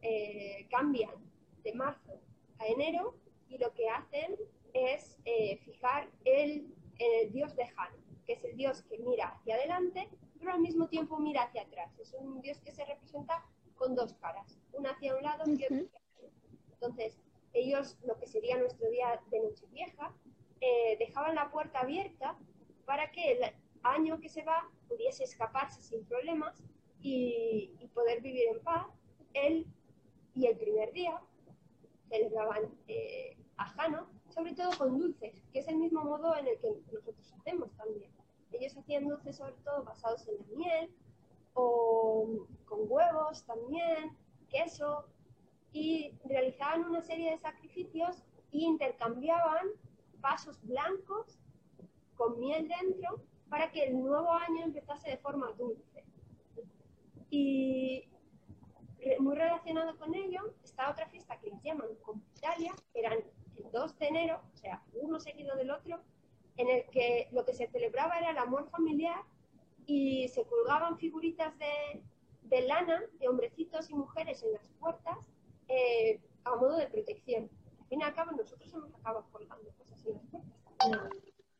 eh, 0.01 0.67
cambian 0.69 1.15
de 1.65 1.73
marzo 1.73 2.21
a 2.59 2.67
enero 2.67 3.17
y 3.49 3.57
lo 3.57 3.73
que 3.73 3.89
hacen 3.89 4.37
es 4.73 5.17
fijar 5.65 6.09
el, 6.23 6.73
el 6.99 7.31
dios 7.33 7.55
de 7.55 7.67
Jano, 7.67 7.97
que 8.25 8.33
es 8.33 8.43
el 8.45 8.55
dios 8.55 8.83
que 8.83 8.97
mira 8.99 9.27
hacia 9.27 9.55
adelante, 9.55 10.09
pero 10.39 10.53
al 10.53 10.61
mismo 10.61 10.87
tiempo 10.87 11.17
mira 11.17 11.43
hacia 11.43 11.63
atrás. 11.63 11.91
Es 11.99 12.13
un 12.13 12.41
dios 12.41 12.59
que 12.61 12.71
se 12.71 12.85
representa 12.85 13.43
con 13.75 13.95
dos 13.95 14.13
caras, 14.13 14.57
una 14.71 14.91
hacia 14.91 15.15
un 15.15 15.23
lado 15.23 15.43
y 15.47 15.55
otra 15.65 15.99
hacia 15.99 16.27
otro. 16.27 16.39
Entonces, 16.73 17.19
ellos, 17.55 17.97
sería 18.35 18.57
nuestro 18.57 18.89
día 18.89 19.21
de 19.31 19.39
Nochevieja, 19.39 20.13
eh, 20.59 20.97
dejaban 20.99 21.35
la 21.35 21.49
puerta 21.51 21.79
abierta 21.79 22.37
para 22.85 23.09
que 23.09 23.31
el 23.31 23.39
año 23.83 24.19
que 24.19 24.27
se 24.27 24.43
va 24.43 24.69
pudiese 24.89 25.23
escaparse 25.23 25.81
sin 25.81 26.03
problemas 26.03 26.61
y, 27.01 27.71
poder 27.93 28.19
vivir 28.21 28.49
en 28.51 28.59
paz. 28.61 28.87
Él 29.33 29.65
y 30.33 30.47
el 30.47 30.57
primer 30.57 30.91
día 30.91 31.21
celebraban 32.09 32.63
eh, 32.89 33.37
a 33.55 33.67
Jano, 33.67 34.09
sobre 34.27 34.53
todo 34.53 34.77
con 34.77 34.99
dulces, 34.99 35.41
que 35.53 35.59
es 35.59 35.67
el 35.69 35.77
mismo 35.77 36.03
modo 36.03 36.35
en 36.35 36.47
el 36.47 36.59
que 36.59 36.71
nosotros 36.91 37.33
hacemos 37.39 37.71
también. 37.77 38.11
Ellos 38.51 38.75
hacían 38.75 39.07
dulces 39.07 39.37
sobre 39.37 39.53
todo 39.63 39.85
basados 39.85 40.27
en 40.27 40.35
la 40.39 40.57
miel 40.57 40.95
o 41.53 42.45
con 42.65 42.79
huevos 42.89 43.45
también, 43.45 44.17
queso, 44.49 45.05
y 45.75 46.13
realizaban 46.23 46.85
una 46.85 47.01
serie 47.01 47.31
de 47.31 47.37
sacrificios 47.37 48.23
e 48.53 48.59
intercambiaban 48.59 49.67
vasos 50.19 50.57
blancos 50.63 51.37
con 52.15 52.39
miel 52.39 52.69
dentro 52.69 53.21
para 53.49 53.69
que 53.73 53.83
el 53.83 54.01
nuevo 54.01 54.31
año 54.31 54.63
empezase 54.63 55.09
de 55.09 55.17
forma 55.17 55.51
dulce. 55.57 56.05
Y 57.29 58.07
muy 59.19 59.35
relacionado 59.35 59.97
con 59.97 60.15
ello 60.15 60.53
está 60.63 60.89
otra 60.89 61.09
fiesta 61.09 61.37
que 61.41 61.49
les 61.49 61.61
llaman 61.61 61.89
Compitalia, 62.01 62.73
que 62.93 62.99
eran 63.01 63.17
el 63.57 63.69
2 63.69 63.99
de 63.99 64.07
enero, 64.07 64.41
o 64.53 64.55
sea, 64.55 64.81
uno 64.93 65.19
seguido 65.19 65.57
del 65.57 65.71
otro, 65.71 66.01
en 66.55 66.69
el 66.69 66.89
que 66.89 67.27
lo 67.33 67.43
que 67.43 67.53
se 67.53 67.67
celebraba 67.67 68.17
era 68.17 68.31
el 68.31 68.37
amor 68.37 68.69
familiar 68.69 69.19
y 69.85 70.29
se 70.29 70.45
colgaban 70.45 70.97
figuritas 70.97 71.53
de, 71.59 72.01
de 72.43 72.61
lana 72.61 73.03
de 73.19 73.27
hombrecitos 73.27 73.89
y 73.89 73.93
mujeres 73.93 74.41
en 74.41 74.53
las 74.53 74.69
puertas 74.79 75.34
eh, 75.67 76.19
a 76.43 76.55
modo 76.55 76.77
de 76.77 76.87
protección. 76.87 77.49
Al 77.79 77.87
fin 77.87 78.01
y 78.01 78.03
al 78.03 78.13
cabo, 78.13 78.31
nosotros 78.31 78.73
hemos 78.73 78.93
acabado 78.95 79.25
colgando 79.31 79.71
cosas 79.77 80.05
en 80.05 80.13
las 80.13 80.25
puertas. 80.27 80.51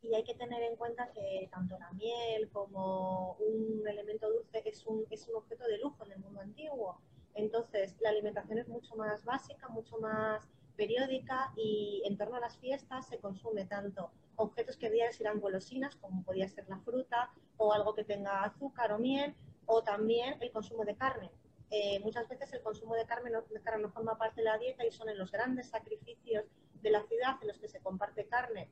Y 0.02 0.14
hay 0.14 0.24
que 0.24 0.36
tener 0.36 0.62
en 0.62 0.76
cuenta 0.76 1.12
que 1.12 1.50
tanto 1.52 1.80
la 1.80 1.92
miel 1.94 2.50
como 2.52 3.34
un 3.40 3.88
elemento 3.88 4.32
dulce 4.32 4.62
es 4.66 4.86
un, 4.86 5.04
es 5.10 5.28
un 5.28 5.36
objeto 5.38 5.64
de 5.66 5.80
lujo 5.80 6.06
en 6.06 6.12
el 6.12 6.20
mundo 6.20 6.42
antiguo. 6.42 7.02
Entonces, 7.34 7.96
la 8.00 8.10
alimentación 8.10 8.60
es 8.60 8.68
mucho 8.68 8.96
más 8.96 9.26
básica, 9.26 9.68
mucho 9.70 9.98
más 9.98 10.48
periódica 10.76 11.52
y 11.56 12.04
en 12.06 12.18
torno 12.18 12.36
a 12.36 12.40
las 12.40 12.58
fiestas 12.58 13.08
se 13.08 13.18
consume 13.18 13.66
tanto 13.66 14.12
objetos 14.36 14.78
que 14.78 14.88
debían 14.90 15.12
ser 15.14 15.28
golosinas, 15.40 15.96
como 15.96 16.24
podía 16.24 16.48
ser 16.48 16.68
la 16.70 16.80
fruta 16.80 17.32
o 17.58 17.74
algo 17.74 17.96
que 17.96 18.04
tenga 18.04 18.44
azúcar 18.44 18.92
o 18.92 19.00
miel, 19.00 19.34
o 19.66 19.82
también 19.82 20.38
el 20.42 20.52
consumo 20.52 20.86
de 20.86 20.96
carne 20.96 21.32
eh, 21.72 22.00
muchas 22.02 22.28
veces 22.30 22.52
el 22.54 22.62
consumo 22.62 22.96
de 22.96 23.06
carne, 23.06 23.32
no, 23.32 23.42
de 23.42 23.62
carne 23.62 23.84
no 23.84 23.92
forma 23.92 24.18
parte 24.18 24.42
de 24.42 24.46
la 24.46 24.58
dieta 24.58 24.86
y 24.86 24.92
son 24.92 25.10
en 25.10 25.18
los 25.18 25.32
grandes 25.32 25.70
sacrificios 25.70 26.46
de 26.82 26.90
la 26.92 27.04
ciudad 27.04 27.38
en 27.42 27.48
los 27.48 27.58
que 27.58 27.68
se 27.68 27.80
comparte 27.80 28.28
carne, 28.28 28.70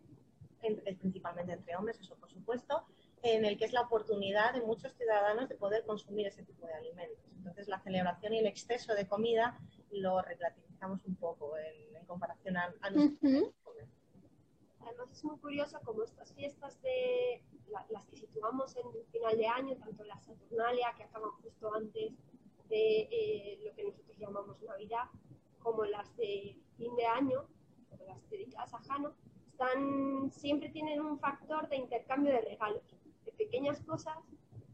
principalmente 1.00 1.54
entre 1.54 1.76
hombres, 1.76 2.00
eso 2.00 2.16
por 2.16 2.30
supuesto, 2.30 2.86
en 3.24 3.46
el 3.46 3.58
que 3.58 3.66
es 3.66 3.74
la 3.74 3.82
oportunidad 3.82 4.54
de 4.54 4.62
muchos 4.62 4.94
ciudadanos 4.94 5.50
de 5.50 5.56
poder 5.56 5.86
consumir 5.86 6.28
ese 6.28 6.44
tipo 6.44 6.68
de 6.68 6.74
alimentos. 6.74 7.26
Entonces, 7.36 7.68
la 7.68 7.80
celebración 7.80 8.34
y 8.34 8.40
el 8.40 8.46
exceso 8.48 8.94
de 8.94 9.08
comida 9.08 9.58
lo 9.92 10.22
relativizamos 10.22 11.04
un 11.06 11.16
poco 11.16 11.58
en, 11.58 12.06
comparación 12.06 12.58
a, 12.58 12.66
a 12.82 12.92
Además, 14.86 15.10
es 15.12 15.24
muy 15.24 15.38
curioso 15.38 15.80
como 15.86 16.04
estas 16.04 16.34
fiestas 16.34 16.80
de 16.82 17.42
las 17.90 18.06
que 18.06 18.18
situamos 18.18 18.76
en 18.76 18.86
el 18.94 19.06
final 19.06 19.38
de 19.38 19.48
año, 19.48 19.78
tanto 19.78 20.04
la 20.04 20.20
Saturnalia, 20.20 20.94
que 20.98 21.04
acaban 21.04 21.32
justo 21.42 21.74
antes 21.74 22.12
de 22.70 23.08
eh, 23.12 23.60
lo 23.64 23.74
que 23.76 23.84
nosotros 23.84 24.18
llamamos 24.18 24.62
Navidad, 24.62 25.06
como 25.60 25.86
las 25.86 26.16
de 26.18 26.58
fin 26.78 26.96
de 26.96 27.06
año, 27.06 27.46
o 27.92 28.06
las 28.06 28.30
dedicadas 28.30 28.74
a 28.74 28.80
Jano, 28.80 29.14
están, 29.48 30.32
siempre 30.32 30.70
tienen 30.70 31.02
un 31.02 31.20
factor 31.20 31.70
de 31.70 31.78
intercambio 31.78 32.34
de 32.34 32.42
regalos, 32.42 32.84
de 33.26 33.32
pequeñas 33.34 33.80
cosas, 33.82 34.18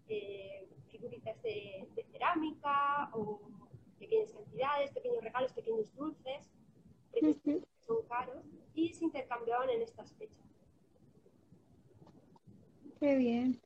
eh, 0.08 0.68
figuritas 0.88 1.42
de, 1.44 1.88
cerámica 2.12 3.10
o 3.14 3.42
pequeñas 4.00 4.32
cantidades, 4.32 4.92
pequeños 4.92 5.24
regalos, 5.24 5.54
pequeños 5.54 5.94
dulces, 5.96 6.50
que 7.14 7.62
son 7.86 8.04
caros, 8.08 8.44
y 8.74 8.94
se 8.94 9.06
intercambiaban 9.06 9.70
en 9.70 9.82
estas 9.82 10.14
fechas. 10.16 10.46
Qué 13.00 13.16
bien. 13.16 13.60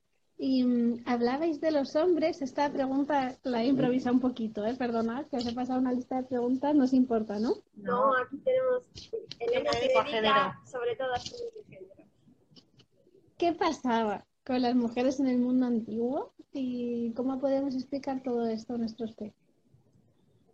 Y 0.46 0.62
mm, 0.66 1.04
hablabais 1.06 1.62
de 1.62 1.72
los 1.72 1.96
hombres, 1.96 2.42
esta 2.42 2.70
pregunta 2.70 3.38
la 3.44 3.64
he 3.64 3.68
improvisado 3.68 4.16
un 4.16 4.20
poquito, 4.20 4.66
¿eh? 4.66 4.76
perdonad 4.76 5.26
que 5.28 5.38
os 5.38 5.48
he 5.48 5.54
pasado 5.54 5.80
una 5.80 5.94
lista 5.94 6.18
de 6.18 6.28
preguntas, 6.28 6.76
no 6.76 6.84
os 6.84 6.92
importa, 6.92 7.40
¿no? 7.40 7.54
No, 7.76 8.14
aquí 8.18 8.36
tenemos 8.40 8.84
Elena 9.40 9.72
dedica 9.72 10.60
sobre 10.66 10.98
todo 10.98 11.14
a 11.14 11.20
de 11.20 11.64
género. 11.70 12.04
¿Qué 13.38 13.54
pasaba 13.54 14.26
con 14.46 14.62
las 14.62 14.76
mujeres 14.76 15.22
en 15.22 15.28
el 15.28 15.38
mundo 15.38 15.66
antiguo 15.66 16.34
y 16.52 17.14
cómo 17.14 17.40
podemos 17.40 17.74
explicar 17.74 18.22
todo 18.22 18.46
esto 18.46 18.74
a 18.74 18.78
nuestros 18.80 19.14
peces? 19.14 19.40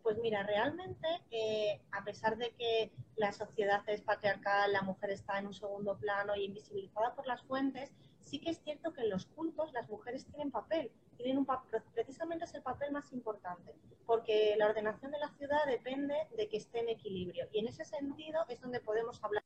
Pues 0.03 0.19
mira, 0.19 0.43
realmente, 0.43 1.07
eh, 1.31 1.81
a 1.93 2.03
pesar 2.03 2.37
de 2.37 2.51
que 2.59 2.91
la 3.15 3.31
sociedad 3.31 3.81
es 3.87 4.01
patriarcal, 4.01 4.71
la 4.71 4.83
mujer 4.83 5.09
está 5.09 5.39
en 5.39 5.47
un 5.47 5.53
segundo 5.55 5.97
plano 5.97 6.35
y 6.35 6.45
invisibilizada 6.45 7.15
por 7.15 7.25
las 7.25 7.41
fuentes, 7.41 7.91
sí 8.29 8.39
que 8.39 8.51
es 8.51 8.61
cierto 8.63 8.93
que 8.93 9.01
en 9.01 9.09
los 9.09 9.25
cultos 9.25 9.73
las 9.73 9.89
mujeres 9.89 10.25
tienen 10.27 10.51
papel, 10.51 10.91
tienen 11.17 11.39
un 11.39 11.47
precisamente 11.93 12.45
es 12.45 12.53
el 12.53 12.61
papel 12.61 12.91
más 12.91 13.11
importante, 13.11 13.73
porque 14.05 14.55
la 14.57 14.67
ordenación 14.67 15.11
de 15.11 15.19
la 15.19 15.29
ciudad 15.29 15.65
depende 15.65 16.15
de 16.37 16.47
que 16.47 16.57
esté 16.57 16.79
en 16.81 16.89
equilibrio. 16.89 17.47
Y 17.51 17.59
en 17.59 17.67
ese 17.67 17.85
sentido 17.85 18.45
es 18.47 18.61
donde 18.61 18.79
podemos 18.81 19.23
hablar 19.23 19.43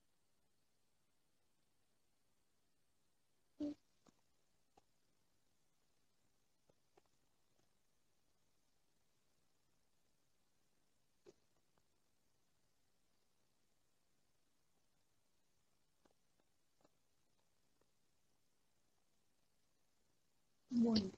Bueno, 20.75 21.11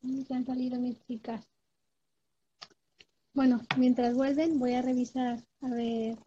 Ya 0.00 0.36
han 0.36 0.46
salido 0.46 0.80
mis 0.80 0.98
chicas. 1.06 1.46
Bueno, 3.34 3.60
mientras 3.76 4.14
vuelven 4.14 4.58
voy 4.58 4.72
a 4.74 4.82
revisar 4.82 5.44
a 5.60 5.68
ver. 5.68 6.18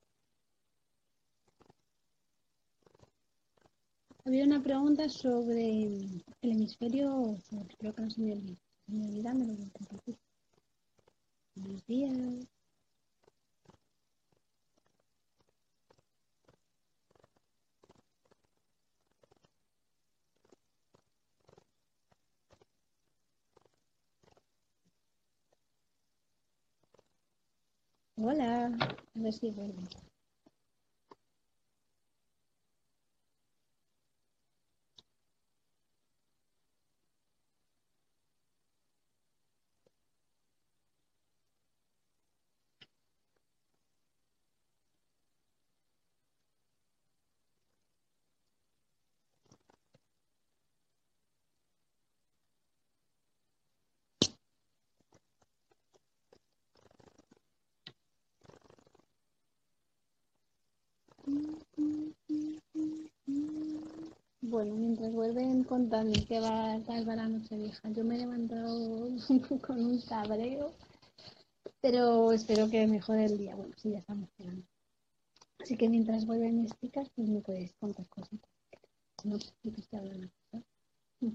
Había 4.26 4.46
una 4.46 4.62
pregunta 4.62 5.10
sobre 5.10 5.86
el 5.86 6.24
hemisferio, 6.42 7.38
creo 7.80 7.96
que 7.96 8.02
no 8.02 8.12
se. 8.12 8.58
Navidad 8.88 9.34
me. 9.34 9.72
Buenos 11.56 11.86
días. 11.88 12.48
Hola, 28.18 28.78
a. 29.16 30.07
Bueno, 64.42 64.76
mientras 64.76 65.12
vuelven 65.14 65.64
contando 65.64 66.18
qué 66.28 66.40
va 66.40 66.80
tal 66.86 67.06
para 67.06 67.24
la 67.24 67.30
noche 67.30 67.58
vieja, 67.58 67.90
yo 67.90 68.04
me 68.04 68.16
he 68.16 68.20
levantado 68.20 69.10
con 69.62 69.86
un 69.86 70.02
cabreo, 70.02 70.74
pero 71.82 72.32
espero 72.32 72.70
que 72.70 72.88
mejore 72.88 73.26
el 73.26 73.38
día. 73.38 73.56
Bueno, 73.56 73.74
sí, 73.78 73.92
ya 73.92 74.00
estamos 74.00 74.30
esperando. 74.30 74.66
Así 75.60 75.76
que 75.76 75.90
mientras 75.90 76.26
vuelven 76.26 76.62
mis 76.62 76.72
chicas, 76.80 77.10
pues 77.16 77.28
me 77.28 77.42
podéis 77.42 77.74
contar 77.76 78.08
cosas. 78.08 78.40
No 79.24 79.40
sé 79.40 79.54
si 79.64 79.72
te 79.72 79.98
hablando, 79.98 80.30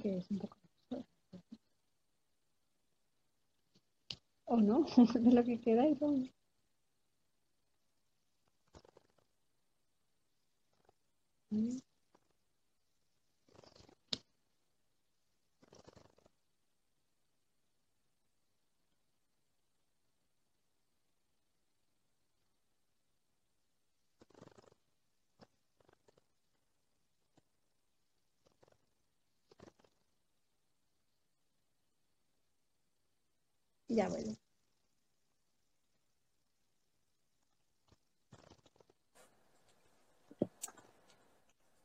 que 0.00 0.18
es 0.18 0.30
un 0.30 0.38
poco 0.38 0.56
o 4.52 4.60
no, 4.60 4.84
de 5.14 5.32
lo 5.32 5.44
que 5.44 5.60
queda 5.60 5.86
y 5.88 5.94
Ya 33.88 34.08
bueno. 34.08 34.36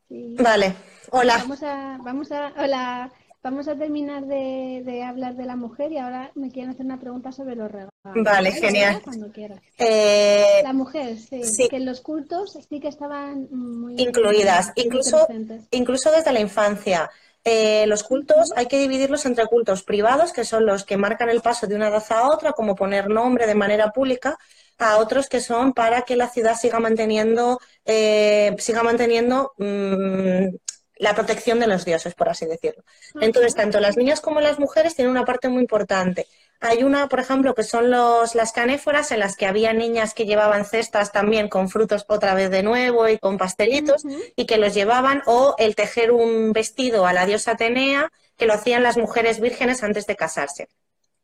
Vale, 0.09 0.73
hola. 1.11 1.37
Vamos 1.39 1.63
a, 1.63 1.97
vamos 2.01 2.31
a, 2.31 2.53
hola, 2.57 3.11
vamos 3.43 3.67
a 3.67 3.75
terminar 3.75 4.25
de, 4.25 5.03
hablar 5.07 5.35
de 5.35 5.45
la 5.45 5.55
mujer 5.55 5.91
y 5.91 5.97
ahora 5.97 6.31
me 6.35 6.49
quieren 6.49 6.71
hacer 6.71 6.85
una 6.85 6.99
pregunta 6.99 7.31
sobre 7.31 7.55
los 7.55 7.71
regalos. 7.71 7.91
Vale, 8.03 8.51
genial. 8.51 9.01
Cuando 9.03 9.31
quieras. 9.31 9.59
Eh, 9.77 10.61
la 10.63 10.73
mujer, 10.73 11.17
sí, 11.17 11.67
Que 11.69 11.77
en 11.77 11.85
los 11.85 12.01
cultos 12.01 12.57
sí 12.69 12.79
que 12.79 12.87
estaban 12.87 13.47
muy 13.51 13.95
incluidas, 13.97 14.71
incluso, 14.75 15.27
incluso 15.71 16.11
desde 16.11 16.31
la 16.31 16.39
infancia. 16.39 17.09
Eh, 17.43 17.85
los 17.87 18.03
cultos 18.03 18.51
hay 18.57 18.65
que 18.65 18.77
dividirlos 18.77 19.25
entre 19.25 19.45
cultos 19.45 19.83
privados, 19.83 20.33
que 20.33 20.43
son 20.43 20.65
los 20.65 20.83
que 20.83 20.97
marcan 20.97 21.29
el 21.29 21.41
paso 21.41 21.65
de 21.65 21.75
una 21.75 21.87
edad 21.87 22.03
a 22.09 22.27
otra, 22.29 22.51
como 22.51 22.75
poner 22.75 23.09
nombre 23.09 23.47
de 23.47 23.55
manera 23.55 23.91
pública, 23.91 24.37
a 24.77 24.98
otros 24.98 25.27
que 25.27 25.41
son 25.41 25.74
para 25.74 26.03
que 26.03 26.15
la 26.15 26.29
ciudad 26.29 26.57
siga 26.57 26.79
manteniendo, 26.79 27.60
eh, 27.86 28.55
siga 28.60 28.84
manteniendo 28.84 29.53
mm, 29.57 30.55
la 31.00 31.15
protección 31.15 31.60
de 31.60 31.67
los 31.67 31.86
dioses, 31.86 32.13
por 32.15 32.29
así 32.29 32.46
decirlo. 32.46 32.84
Entonces, 33.22 33.55
tanto 33.55 33.79
las 33.79 33.98
niñas 33.98 34.22
como 34.22 34.41
las 34.41 34.60
mujeres 34.60 34.96
tienen 34.96 35.12
una 35.12 35.25
parte 35.25 35.50
muy 35.50 35.62
importante. 35.62 36.27
Hay 36.60 36.81
una, 36.84 37.07
por 37.07 37.19
ejemplo, 37.19 37.53
que 37.53 37.63
son 37.63 37.91
los, 37.91 38.34
las 38.34 38.51
canéforas 38.51 39.12
en 39.12 39.19
las 39.19 39.36
que 39.36 39.46
había 39.46 39.74
niñas 39.74 40.15
que 40.15 40.25
llevaban 40.25 40.65
cestas 40.65 41.12
también 41.12 41.50
con 41.50 41.69
frutos 41.69 42.05
otra 42.07 42.34
vez 42.34 42.50
de 42.50 42.63
nuevo 42.63 43.07
y 43.07 43.19
con 43.19 43.38
pastelitos 43.38 44.03
y 44.36 44.46
que 44.48 44.57
los 44.57 44.74
llevaban, 44.74 45.22
o 45.27 45.55
el 45.60 45.75
tejer 45.75 46.12
un 46.12 46.53
vestido 46.53 47.05
a 47.05 47.13
la 47.13 47.27
diosa 47.27 47.51
Atenea, 47.51 48.12
que 48.38 48.48
lo 48.48 48.53
hacían 48.53 48.81
las 48.81 48.98
mujeres 48.98 49.39
vírgenes 49.39 49.84
antes 49.84 50.07
de 50.07 50.15
casarse. 50.15 50.67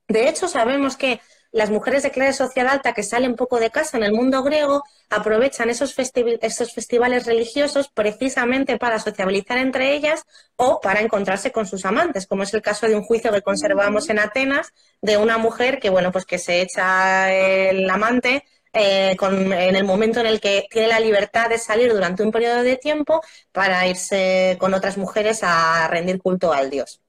De 0.07 0.29
hecho, 0.29 0.47
sabemos 0.47 0.97
que 0.97 1.19
las 1.53 1.69
mujeres 1.69 2.01
de 2.03 2.11
clase 2.11 2.33
social 2.33 2.67
alta 2.67 2.93
que 2.93 3.03
salen 3.03 3.35
poco 3.35 3.59
de 3.59 3.69
casa 3.69 3.95
en 3.97 4.03
el 4.03 4.11
mundo 4.11 4.43
griego 4.43 4.83
aprovechan 5.09 5.69
esos, 5.69 5.93
festivales 5.93 7.25
religiosos 7.27 7.89
precisamente 7.89 8.77
para 8.79 8.99
sociabilizar 8.99 9.59
entre 9.59 9.93
ellas 9.93 10.25
o 10.55 10.81
para 10.81 11.01
encontrarse 11.01 11.51
con 11.51 11.67
sus 11.67 11.85
amantes, 11.85 12.25
como 12.25 12.41
es 12.41 12.53
el 12.55 12.63
caso 12.63 12.87
de 12.87 12.95
un 12.95 13.03
juicio 13.03 13.31
que 13.31 13.43
conservamos 13.43 14.09
en 14.09 14.17
Atenas 14.19 14.73
de 15.01 15.17
una 15.17 15.37
mujer 15.37 15.79
que, 15.79 15.91
bueno, 15.91 16.11
pues 16.11 16.25
que 16.25 16.39
se 16.39 16.61
echa 16.61 17.31
el 17.31 17.87
amante 17.87 18.43
eh, 18.73 19.15
en 19.21 19.75
el 19.75 19.83
momento 19.83 20.21
en 20.21 20.25
el 20.25 20.41
que 20.41 20.65
tiene 20.71 20.87
la 20.87 20.99
libertad 20.99 21.49
de 21.49 21.59
salir 21.59 21.93
durante 21.93 22.23
un 22.23 22.31
periodo 22.31 22.63
de 22.63 22.77
tiempo 22.77 23.21
para 23.51 23.87
irse 23.87 24.57
con 24.59 24.73
otras 24.73 24.97
mujeres 24.97 25.41
a 25.43 25.87
rendir 25.87 26.19
culto 26.19 26.51
al 26.51 26.71
dios. 26.71 26.99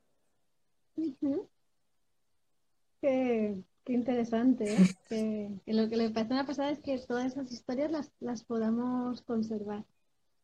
Qué 3.85 3.93
interesante, 3.93 4.65
¿eh? 4.73 4.77
que, 5.09 5.73
lo 5.73 5.89
que 5.89 5.97
le 5.97 6.11
parece 6.11 6.33
una 6.33 6.47
pasada 6.47 6.71
es 6.71 6.81
que 6.81 6.99
todas 6.99 7.27
esas 7.27 7.53
historias 7.53 7.91
las, 7.91 8.11
las 8.21 8.45
podamos 8.45 9.23
conservar. 9.23 9.85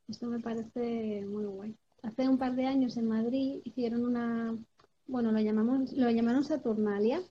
Esto 0.08 0.26
me 0.26 0.40
parece 0.40 1.24
muy 1.26 1.44
guay. 1.44 1.74
Hace 2.02 2.28
un 2.28 2.38
par 2.38 2.54
de 2.54 2.66
años 2.66 2.96
en 2.96 3.08
Madrid 3.08 3.60
hicieron 3.64 4.04
una, 4.04 4.56
bueno, 5.06 5.32
lo 5.32 5.40
llamamos, 5.40 5.92
lo 5.92 6.10
llamaron 6.10 6.44
Saturnalia. 6.44 7.22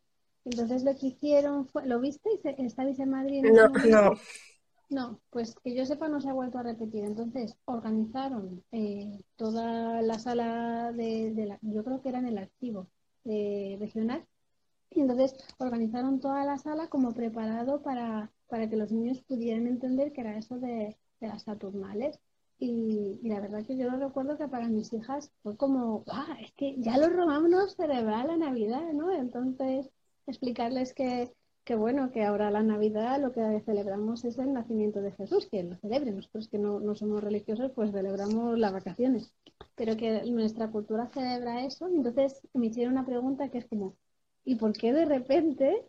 Entonces 0.46 0.84
lo 0.84 0.96
que 0.96 1.08
hicieron 1.08 1.68
fue, 1.68 1.86
¿lo 1.86 2.00
viste? 2.00 2.30
¿Estáis 2.44 3.00
en 3.00 3.10
Madrid? 3.10 3.44
no, 3.44 3.68
no. 3.68 4.14
No, 4.92 5.22
pues 5.30 5.54
que 5.64 5.76
yo 5.76 5.86
sepa 5.86 6.08
no 6.08 6.20
se 6.20 6.30
ha 6.30 6.34
vuelto 6.34 6.58
a 6.58 6.64
repetir. 6.64 7.04
Entonces 7.04 7.56
organizaron 7.66 8.64
eh, 8.72 9.22
toda 9.36 10.02
la 10.02 10.18
sala 10.18 10.92
de, 10.92 11.32
de 11.36 11.46
la, 11.46 11.60
yo 11.62 11.84
creo 11.84 12.02
que 12.02 12.10
era 12.10 12.18
en 12.18 12.26
el 12.26 12.40
archivo 12.40 12.88
de, 13.24 13.78
regional 13.80 14.26
y 14.92 15.02
entonces 15.02 15.36
organizaron 15.60 16.20
toda 16.20 16.44
la 16.46 16.58
sala 16.58 16.88
como 16.88 17.14
preparado 17.14 17.82
para, 17.82 18.32
para 18.48 18.70
que 18.70 18.76
los 18.76 18.92
niños 18.92 19.22
pudieran 19.22 19.68
entender 19.68 20.12
que 20.12 20.22
era 20.22 20.38
eso 20.38 20.60
de, 20.60 20.98
las 21.20 21.44
Saturnales. 21.44 22.20
Y, 22.60 23.20
la 23.24 23.40
verdad 23.40 23.66
que 23.66 23.78
yo 23.78 23.90
lo 23.90 23.98
recuerdo 23.98 24.38
que 24.38 24.48
para 24.48 24.68
mis 24.68 24.92
hijas 24.94 25.32
fue 25.44 25.56
como, 25.58 26.04
¡ah! 26.08 26.38
Es 26.42 26.52
que 26.54 26.76
ya 26.78 26.98
los 26.98 27.14
romanos 27.14 27.76
celebraban 27.76 28.28
la 28.28 28.38
Navidad, 28.38 28.92
¿no? 28.94 29.14
Entonces, 29.14 29.90
explicarles 30.28 30.94
que, 30.94 31.32
que, 31.64 31.76
bueno, 31.76 32.12
que 32.12 32.24
ahora 32.26 32.52
la 32.52 32.64
Navidad 32.64 33.22
lo 33.22 33.32
que 33.32 33.62
celebramos 33.66 34.26
es 34.26 34.38
el 34.40 34.54
nacimiento 34.54 35.02
de 35.02 35.12
Jesús, 35.12 35.48
que 35.50 35.64
lo 35.64 35.76
celebren. 35.78 36.16
Nosotros 36.16 36.50
que 36.50 36.60
no, 36.60 36.80
no 36.80 36.96
somos 36.96 37.24
religiosos, 37.24 37.72
pues 37.74 37.92
celebramos 37.92 38.58
las 38.58 38.74
vacaciones. 38.74 39.34
Pero 39.76 39.96
que 39.96 40.24
nuestra 40.26 40.70
cultura 40.72 41.08
celebra 41.08 41.64
eso. 41.66 41.88
Entonces 41.88 42.42
me 42.54 42.68
hicieron 42.68 42.94
una 42.94 43.06
pregunta 43.06 43.50
que 43.50 43.60
es 43.60 43.68
como, 43.68 43.96
y 44.46 44.56
por 44.56 44.74
qué 44.74 44.94
de 44.94 45.06
repente 45.06 45.86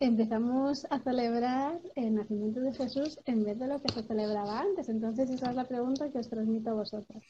empezamos 0.00 0.86
a 0.90 0.98
celebrar 1.00 1.78
el 1.94 2.14
nacimiento 2.14 2.60
de 2.60 2.72
Jesús 2.72 3.20
en 3.24 3.44
vez 3.44 3.58
de 3.58 3.66
lo 3.68 3.80
que 3.80 3.92
se 3.92 4.02
celebraba 4.02 4.60
antes. 4.60 4.88
Entonces, 4.88 5.30
esa 5.30 5.50
es 5.50 5.56
la 5.56 5.64
pregunta 5.64 6.10
que 6.10 6.18
os 6.18 6.28
transmito 6.28 6.70
a 6.70 6.74
vosotros. 6.74 7.22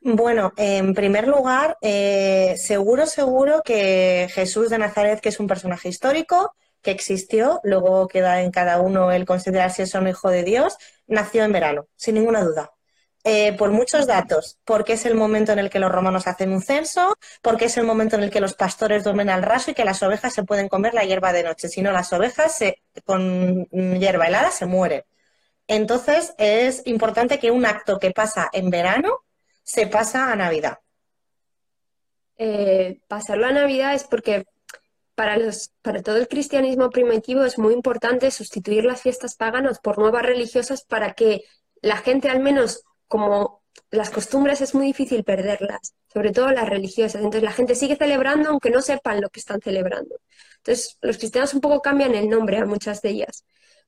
Bueno, 0.00 0.52
en 0.56 0.94
primer 0.94 1.28
lugar, 1.28 1.76
eh, 1.82 2.54
seguro, 2.56 3.06
seguro 3.06 3.62
que 3.64 4.28
Jesús 4.30 4.70
de 4.70 4.78
Nazaret, 4.78 5.20
que 5.20 5.28
es 5.28 5.40
un 5.40 5.46
personaje 5.46 5.88
histórico, 5.88 6.54
que 6.82 6.92
existió, 6.92 7.60
luego 7.64 8.06
queda 8.06 8.42
en 8.42 8.52
cada 8.52 8.80
uno 8.80 9.10
el 9.10 9.26
considerar 9.26 9.70
si 9.72 9.82
es 9.82 9.94
un 9.94 10.08
hijo 10.08 10.30
de 10.30 10.44
Dios, 10.44 10.76
nació 11.06 11.44
en 11.44 11.52
verano, 11.52 11.88
sin 11.96 12.14
ninguna 12.14 12.44
duda. 12.44 12.70
Eh, 13.24 13.52
por 13.54 13.72
muchos 13.72 14.06
datos, 14.06 14.58
porque 14.64 14.92
es 14.94 15.04
el 15.04 15.14
momento 15.14 15.52
en 15.52 15.58
el 15.58 15.70
que 15.70 15.80
los 15.80 15.90
romanos 15.90 16.26
hacen 16.26 16.52
un 16.52 16.62
censo, 16.62 17.16
porque 17.42 17.64
es 17.66 17.76
el 17.76 17.84
momento 17.84 18.16
en 18.16 18.22
el 18.22 18.30
que 18.30 18.40
los 18.40 18.54
pastores 18.54 19.04
duermen 19.04 19.28
al 19.28 19.42
raso 19.42 19.70
y 19.70 19.74
que 19.74 19.84
las 19.84 20.02
ovejas 20.02 20.32
se 20.32 20.44
pueden 20.44 20.68
comer 20.68 20.94
la 20.94 21.04
hierba 21.04 21.32
de 21.32 21.42
noche. 21.42 21.68
Si 21.68 21.82
no, 21.82 21.90
las 21.92 22.12
ovejas 22.12 22.58
con 23.04 23.66
hierba 23.70 24.28
helada 24.28 24.50
se 24.50 24.66
mueren. 24.66 25.02
Entonces, 25.66 26.34
es 26.38 26.82
importante 26.86 27.38
que 27.38 27.50
un 27.50 27.66
acto 27.66 27.98
que 27.98 28.12
pasa 28.12 28.48
en 28.52 28.70
verano 28.70 29.18
se 29.62 29.86
pasa 29.86 30.32
a 30.32 30.36
Navidad. 30.36 30.78
Eh, 32.38 33.00
pasarlo 33.08 33.46
a 33.46 33.52
Navidad 33.52 33.94
es 33.94 34.04
porque 34.04 34.46
para, 35.16 35.36
los, 35.36 35.72
para 35.82 36.02
todo 36.02 36.16
el 36.16 36.28
cristianismo 36.28 36.88
primitivo 36.88 37.44
es 37.44 37.58
muy 37.58 37.74
importante 37.74 38.30
sustituir 38.30 38.84
las 38.84 39.02
fiestas 39.02 39.34
paganas 39.34 39.80
por 39.80 39.98
nuevas 39.98 40.22
religiosas 40.22 40.84
para 40.84 41.14
que 41.14 41.42
la 41.82 41.96
gente 41.96 42.30
al 42.30 42.40
menos 42.40 42.84
como 43.08 43.62
las 43.90 44.10
costumbres 44.10 44.60
es 44.60 44.74
muy 44.74 44.86
difícil 44.86 45.24
perderlas, 45.24 45.94
sobre 46.12 46.32
todo 46.32 46.50
las 46.50 46.68
religiosas. 46.68 47.16
Entonces 47.16 47.42
la 47.42 47.52
gente 47.52 47.74
sigue 47.74 47.96
celebrando 47.96 48.50
aunque 48.50 48.70
no 48.70 48.82
sepan 48.82 49.20
lo 49.20 49.30
que 49.30 49.40
están 49.40 49.60
celebrando. 49.60 50.16
Entonces 50.58 50.98
los 51.00 51.18
cristianos 51.18 51.54
un 51.54 51.60
poco 51.60 51.80
cambian 51.80 52.14
el 52.14 52.28
nombre 52.28 52.58
a 52.58 52.66
muchas 52.66 53.02
de 53.02 53.10
ellas. 53.10 53.44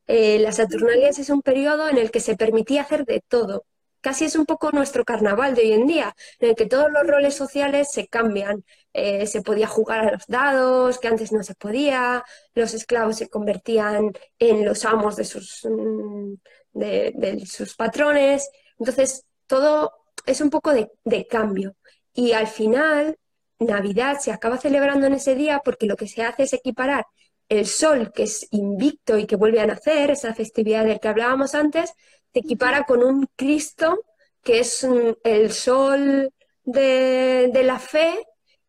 Eh, 0.06 0.38
las 0.40 0.56
Saturnalias 0.56 1.18
es 1.18 1.30
un 1.30 1.42
periodo 1.42 1.88
en 1.88 1.98
el 1.98 2.10
que 2.10 2.20
se 2.20 2.36
permitía 2.36 2.82
hacer 2.82 3.04
de 3.04 3.22
todo. 3.28 3.66
Casi 4.00 4.24
es 4.24 4.34
un 4.34 4.46
poco 4.46 4.70
nuestro 4.72 5.04
carnaval 5.04 5.54
de 5.54 5.62
hoy 5.62 5.72
en 5.72 5.86
día, 5.86 6.14
en 6.38 6.50
el 6.50 6.56
que 6.56 6.64
todos 6.66 6.90
los 6.90 7.06
roles 7.06 7.34
sociales 7.34 7.88
se 7.92 8.08
cambian. 8.08 8.64
Eh, 8.94 9.26
se 9.26 9.42
podía 9.42 9.66
jugar 9.66 10.00
a 10.00 10.12
los 10.12 10.26
dados, 10.26 10.98
que 10.98 11.08
antes 11.08 11.32
no 11.32 11.42
se 11.42 11.54
podía, 11.54 12.24
los 12.54 12.72
esclavos 12.74 13.18
se 13.18 13.28
convertían 13.28 14.12
en 14.38 14.64
los 14.64 14.84
amos 14.86 15.16
de 15.16 15.24
sus, 15.24 15.64
mm, 15.64 16.34
de 16.72 17.44
sus 17.46 17.74
patrones, 17.76 18.48
entonces, 18.80 19.24
todo 19.46 19.92
es 20.26 20.40
un 20.40 20.50
poco 20.50 20.72
de, 20.72 21.26
cambio. 21.28 21.76
Y 22.14 22.32
al 22.32 22.46
final, 22.48 23.16
Navidad 23.58 24.18
se 24.20 24.32
acaba 24.32 24.58
celebrando 24.58 25.06
en 25.06 25.14
ese 25.14 25.34
día 25.34 25.60
porque 25.64 25.86
lo 25.86 25.96
que 25.96 26.08
se 26.08 26.22
hace 26.22 26.44
es 26.44 26.52
equiparar 26.54 27.04
el 27.48 27.66
sol, 27.66 28.12
que 28.14 28.24
es 28.24 28.48
invicto 28.52 29.18
y 29.18 29.26
que 29.26 29.36
vuelve 29.36 29.60
a 29.60 29.66
nacer, 29.66 30.10
esa 30.10 30.34
festividad 30.34 30.84
del 30.84 30.98
que 30.98 31.08
hablábamos 31.08 31.54
antes, 31.54 31.92
se 32.32 32.40
equipara 32.40 32.84
con 32.84 33.02
un 33.02 33.28
Cristo 33.36 34.00
que 34.42 34.60
es 34.60 34.86
el 35.24 35.52
sol 35.52 36.32
de, 36.64 37.50
la 37.62 37.78
fe 37.78 38.24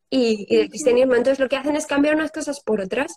y, 0.09 0.53
del 0.53 0.69
cristianismo. 0.69 1.15
Entonces 1.15 1.39
lo 1.39 1.47
que 1.47 1.55
hacen 1.55 1.77
es 1.77 1.85
cambiar 1.85 2.15
unas 2.15 2.31
cosas 2.31 2.59
por 2.59 2.81
otras 2.81 3.15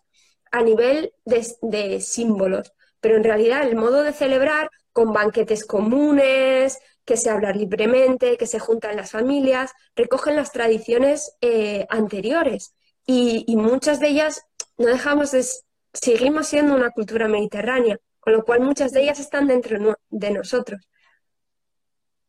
a 0.52 0.62
nivel 0.62 1.12
de, 1.24 1.44
de 1.62 2.00
símbolos. 2.00 2.72
Pero 3.00 3.16
en 3.16 3.24
realidad 3.24 3.66
el 3.66 3.74
modo 3.74 4.02
de 4.04 4.12
celebrar 4.12 4.70
con 4.94 5.12
banquetes 5.12 5.66
comunes, 5.66 6.78
que 7.04 7.18
se 7.18 7.28
habla 7.28 7.52
libremente, 7.52 8.38
que 8.38 8.46
se 8.46 8.58
juntan 8.58 8.96
las 8.96 9.10
familias, 9.10 9.72
recogen 9.94 10.36
las 10.36 10.52
tradiciones 10.52 11.36
eh, 11.42 11.86
anteriores 11.90 12.74
y, 13.06 13.44
muchas 13.56 14.00
de 14.00 14.08
ellas 14.08 14.42
no 14.78 14.86
dejamos 14.86 15.32
de, 15.32 15.44
seguimos 15.92 16.46
siendo 16.46 16.74
una 16.74 16.90
cultura 16.90 17.28
mediterránea, 17.28 17.98
con 18.20 18.32
lo 18.32 18.44
cual 18.44 18.60
muchas 18.60 18.92
de 18.92 19.02
ellas 19.02 19.20
están 19.20 19.46
dentro 19.46 19.96
de 20.08 20.30
nosotros. 20.30 20.80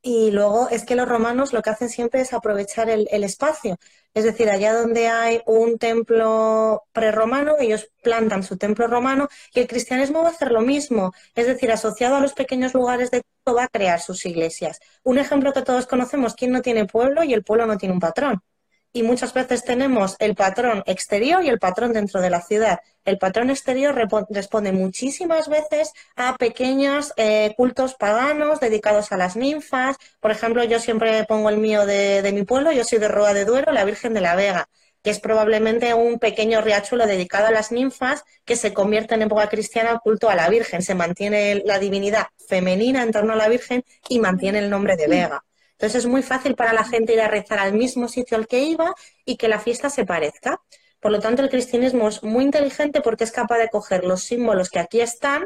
Y 0.08 0.30
luego 0.30 0.70
es 0.70 0.86
que 0.86 0.96
los 0.96 1.10
romanos 1.10 1.52
lo 1.52 1.64
que 1.64 1.72
hacen 1.72 1.90
siempre 1.90 2.22
es 2.22 2.32
aprovechar 2.32 2.92
el, 2.92 3.08
espacio. 3.24 3.78
Es 4.14 4.24
decir, 4.24 4.52
allá 4.52 4.72
donde 4.76 5.08
hay 5.08 5.42
un 5.48 5.80
templo 5.80 6.84
prerromano, 6.92 7.56
ellos 7.60 7.90
plantan 8.04 8.44
su 8.44 8.56
templo 8.56 8.86
romano 8.86 9.30
y 9.52 9.62
el 9.62 9.68
cristianismo 9.68 10.22
va 10.22 10.28
a 10.28 10.32
hacer 10.32 10.52
lo 10.52 10.62
mismo. 10.62 11.12
Es 11.34 11.48
decir, 11.48 11.72
asociado 11.72 12.18
a 12.18 12.20
los 12.22 12.34
pequeños 12.34 12.76
lugares 12.76 13.10
de 13.10 13.24
culto 13.24 13.58
va 13.58 13.64
a 13.64 13.68
crear 13.68 14.00
sus 14.00 14.24
iglesias. 14.28 14.80
Un 15.04 15.18
ejemplo 15.18 15.54
que 15.54 15.64
todos 15.64 15.88
conocemos, 15.88 16.36
¿quién 16.36 16.52
no 16.52 16.62
tiene 16.62 16.86
pueblo 16.86 17.24
y 17.24 17.34
el 17.34 17.44
pueblo 17.44 17.66
no 17.66 17.80
tiene 17.80 17.94
un 17.94 18.00
patrón? 18.00 18.44
Y 18.96 19.04
muchas 19.04 19.34
veces 19.34 19.66
tenemos 19.66 20.16
el 20.20 20.36
patrón 20.36 20.82
exterior 20.86 21.44
y 21.44 21.50
el 21.50 21.60
patrón 21.60 21.92
dentro 21.92 22.22
de 22.22 22.30
la 22.30 22.42
ciudad. 22.42 22.80
El 23.04 23.18
patrón 23.18 23.50
exterior 23.50 23.94
responde 24.30 24.72
muchísimas 24.72 25.50
veces 25.50 25.92
a 26.16 26.38
pequeños 26.38 27.12
eh, 27.18 27.54
cultos 27.58 27.96
paganos 27.96 28.62
dedicados 28.62 29.12
a 29.12 29.18
las 29.18 29.36
ninfas. 29.36 29.98
Por 30.22 30.32
ejemplo, 30.32 30.64
yo 30.64 30.80
siempre 30.80 31.26
pongo 31.26 31.50
el 31.50 31.58
mío 31.58 31.86
de, 31.86 32.22
de 32.22 32.32
mi 32.32 32.44
pueblo, 32.44 32.72
yo 32.72 32.86
soy 32.86 33.00
de 33.00 33.10
Roa 33.10 33.34
de 33.34 33.44
Duero, 33.44 33.74
la 33.74 33.84
Virgen 33.84 34.14
de 34.14 34.22
la 34.22 34.36
Vega 34.36 34.70
que 35.04 35.12
es 35.12 35.20
probablemente 35.20 35.94
un 35.94 36.18
pequeño 36.18 36.62
riachuelo 36.62 37.06
dedicado 37.06 37.46
a 37.46 37.52
las 37.52 37.72
ninfas 37.72 38.24
que 38.44 38.56
se 38.56 38.74
convierte 38.74 39.14
en 39.14 39.22
época 39.22 39.50
cristiana 39.50 40.00
culto 40.00 40.32
a 40.32 40.36
la 40.36 40.50
Virgen. 40.50 40.82
Se 40.82 40.96
mantiene 40.96 41.62
la 41.64 41.78
divinidad 41.78 42.26
femenina 42.48 43.04
en 43.04 43.12
torno 43.12 43.34
a 43.34 43.36
la 43.36 43.48
Virgen 43.48 43.84
y 44.10 44.20
mantiene 44.20 44.58
el 44.58 44.72
nombre 44.72 44.96
de 44.96 45.08
Vega. 45.08 45.44
Entonces 45.78 46.06
es 46.06 46.10
muy 46.10 46.24
fácil 46.24 46.56
para 46.56 46.74
la 46.74 46.84
gente 46.86 47.14
ir 47.14 47.22
a 47.22 47.28
rezar 47.28 47.60
al 47.60 47.74
mismo 47.74 48.08
sitio 48.08 48.38
al 48.38 48.48
que 48.48 48.64
iba 48.64 48.94
y 49.26 49.38
que 49.38 49.48
la 49.48 49.60
fiesta 49.60 49.90
se 49.90 50.06
parezca. 50.06 50.62
Por 51.00 51.12
lo 51.12 51.20
tanto, 51.20 51.42
el 51.44 51.50
cristianismo 51.50 52.08
es 52.08 52.24
muy 52.24 52.44
inteligente 52.46 53.02
porque 53.02 53.26
es 53.26 53.32
capaz 53.32 53.58
de 53.60 53.70
coger 53.70 54.04
los 54.06 54.24
símbolos 54.24 54.70
que 54.70 54.80
aquí 54.80 55.02
están 55.02 55.46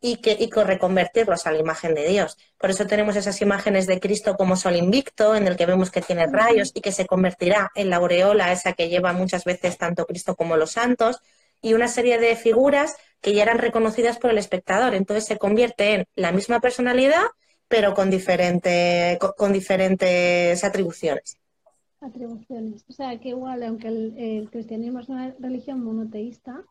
y, 0.00 0.16
que, 0.20 0.36
y 0.38 0.50
reconvertirlos 0.50 1.46
a 1.46 1.52
la 1.52 1.58
imagen 1.58 1.94
de 1.94 2.06
Dios. 2.08 2.36
Por 2.58 2.70
eso 2.70 2.86
tenemos 2.86 3.16
esas 3.16 3.40
imágenes 3.40 3.86
de 3.86 4.00
Cristo 4.00 4.36
como 4.36 4.56
sol 4.56 4.76
invicto, 4.76 5.34
en 5.34 5.46
el 5.46 5.56
que 5.56 5.66
vemos 5.66 5.90
que 5.90 6.02
tiene 6.02 6.26
rayos 6.26 6.70
y 6.74 6.80
que 6.80 6.92
se 6.92 7.06
convertirá 7.06 7.70
en 7.74 7.90
la 7.90 7.96
aureola 7.96 8.52
esa 8.52 8.72
que 8.72 8.88
lleva 8.88 9.12
muchas 9.12 9.44
veces 9.44 9.78
tanto 9.78 10.06
Cristo 10.06 10.36
como 10.36 10.56
los 10.56 10.72
santos. 10.72 11.20
y 11.62 11.74
una 11.74 11.88
serie 11.88 12.18
de 12.18 12.36
figuras 12.36 12.96
que 13.20 13.32
ya 13.32 13.42
eran 13.42 13.58
reconocidas 13.58 14.18
por 14.18 14.30
el 14.30 14.38
espectador. 14.38 14.94
Entonces 14.94 15.26
se 15.26 15.38
convierte 15.38 15.94
en 15.94 16.04
la 16.14 16.30
misma 16.32 16.60
personalidad, 16.60 17.24
pero 17.68 17.94
con, 17.94 18.10
diferente, 18.10 19.18
con, 19.36 19.52
diferentes 19.52 20.62
atribuciones. 20.62 21.38
Atribuciones. 22.00 22.84
O 22.88 22.92
sea, 22.92 23.18
que 23.18 23.30
igual, 23.30 23.62
aunque 23.62 23.88
el 23.88 24.48
cristianismo 24.50 25.00
es 25.00 25.08
una 25.08 25.34
religión 25.38 25.82
monoteísta, 25.82 26.64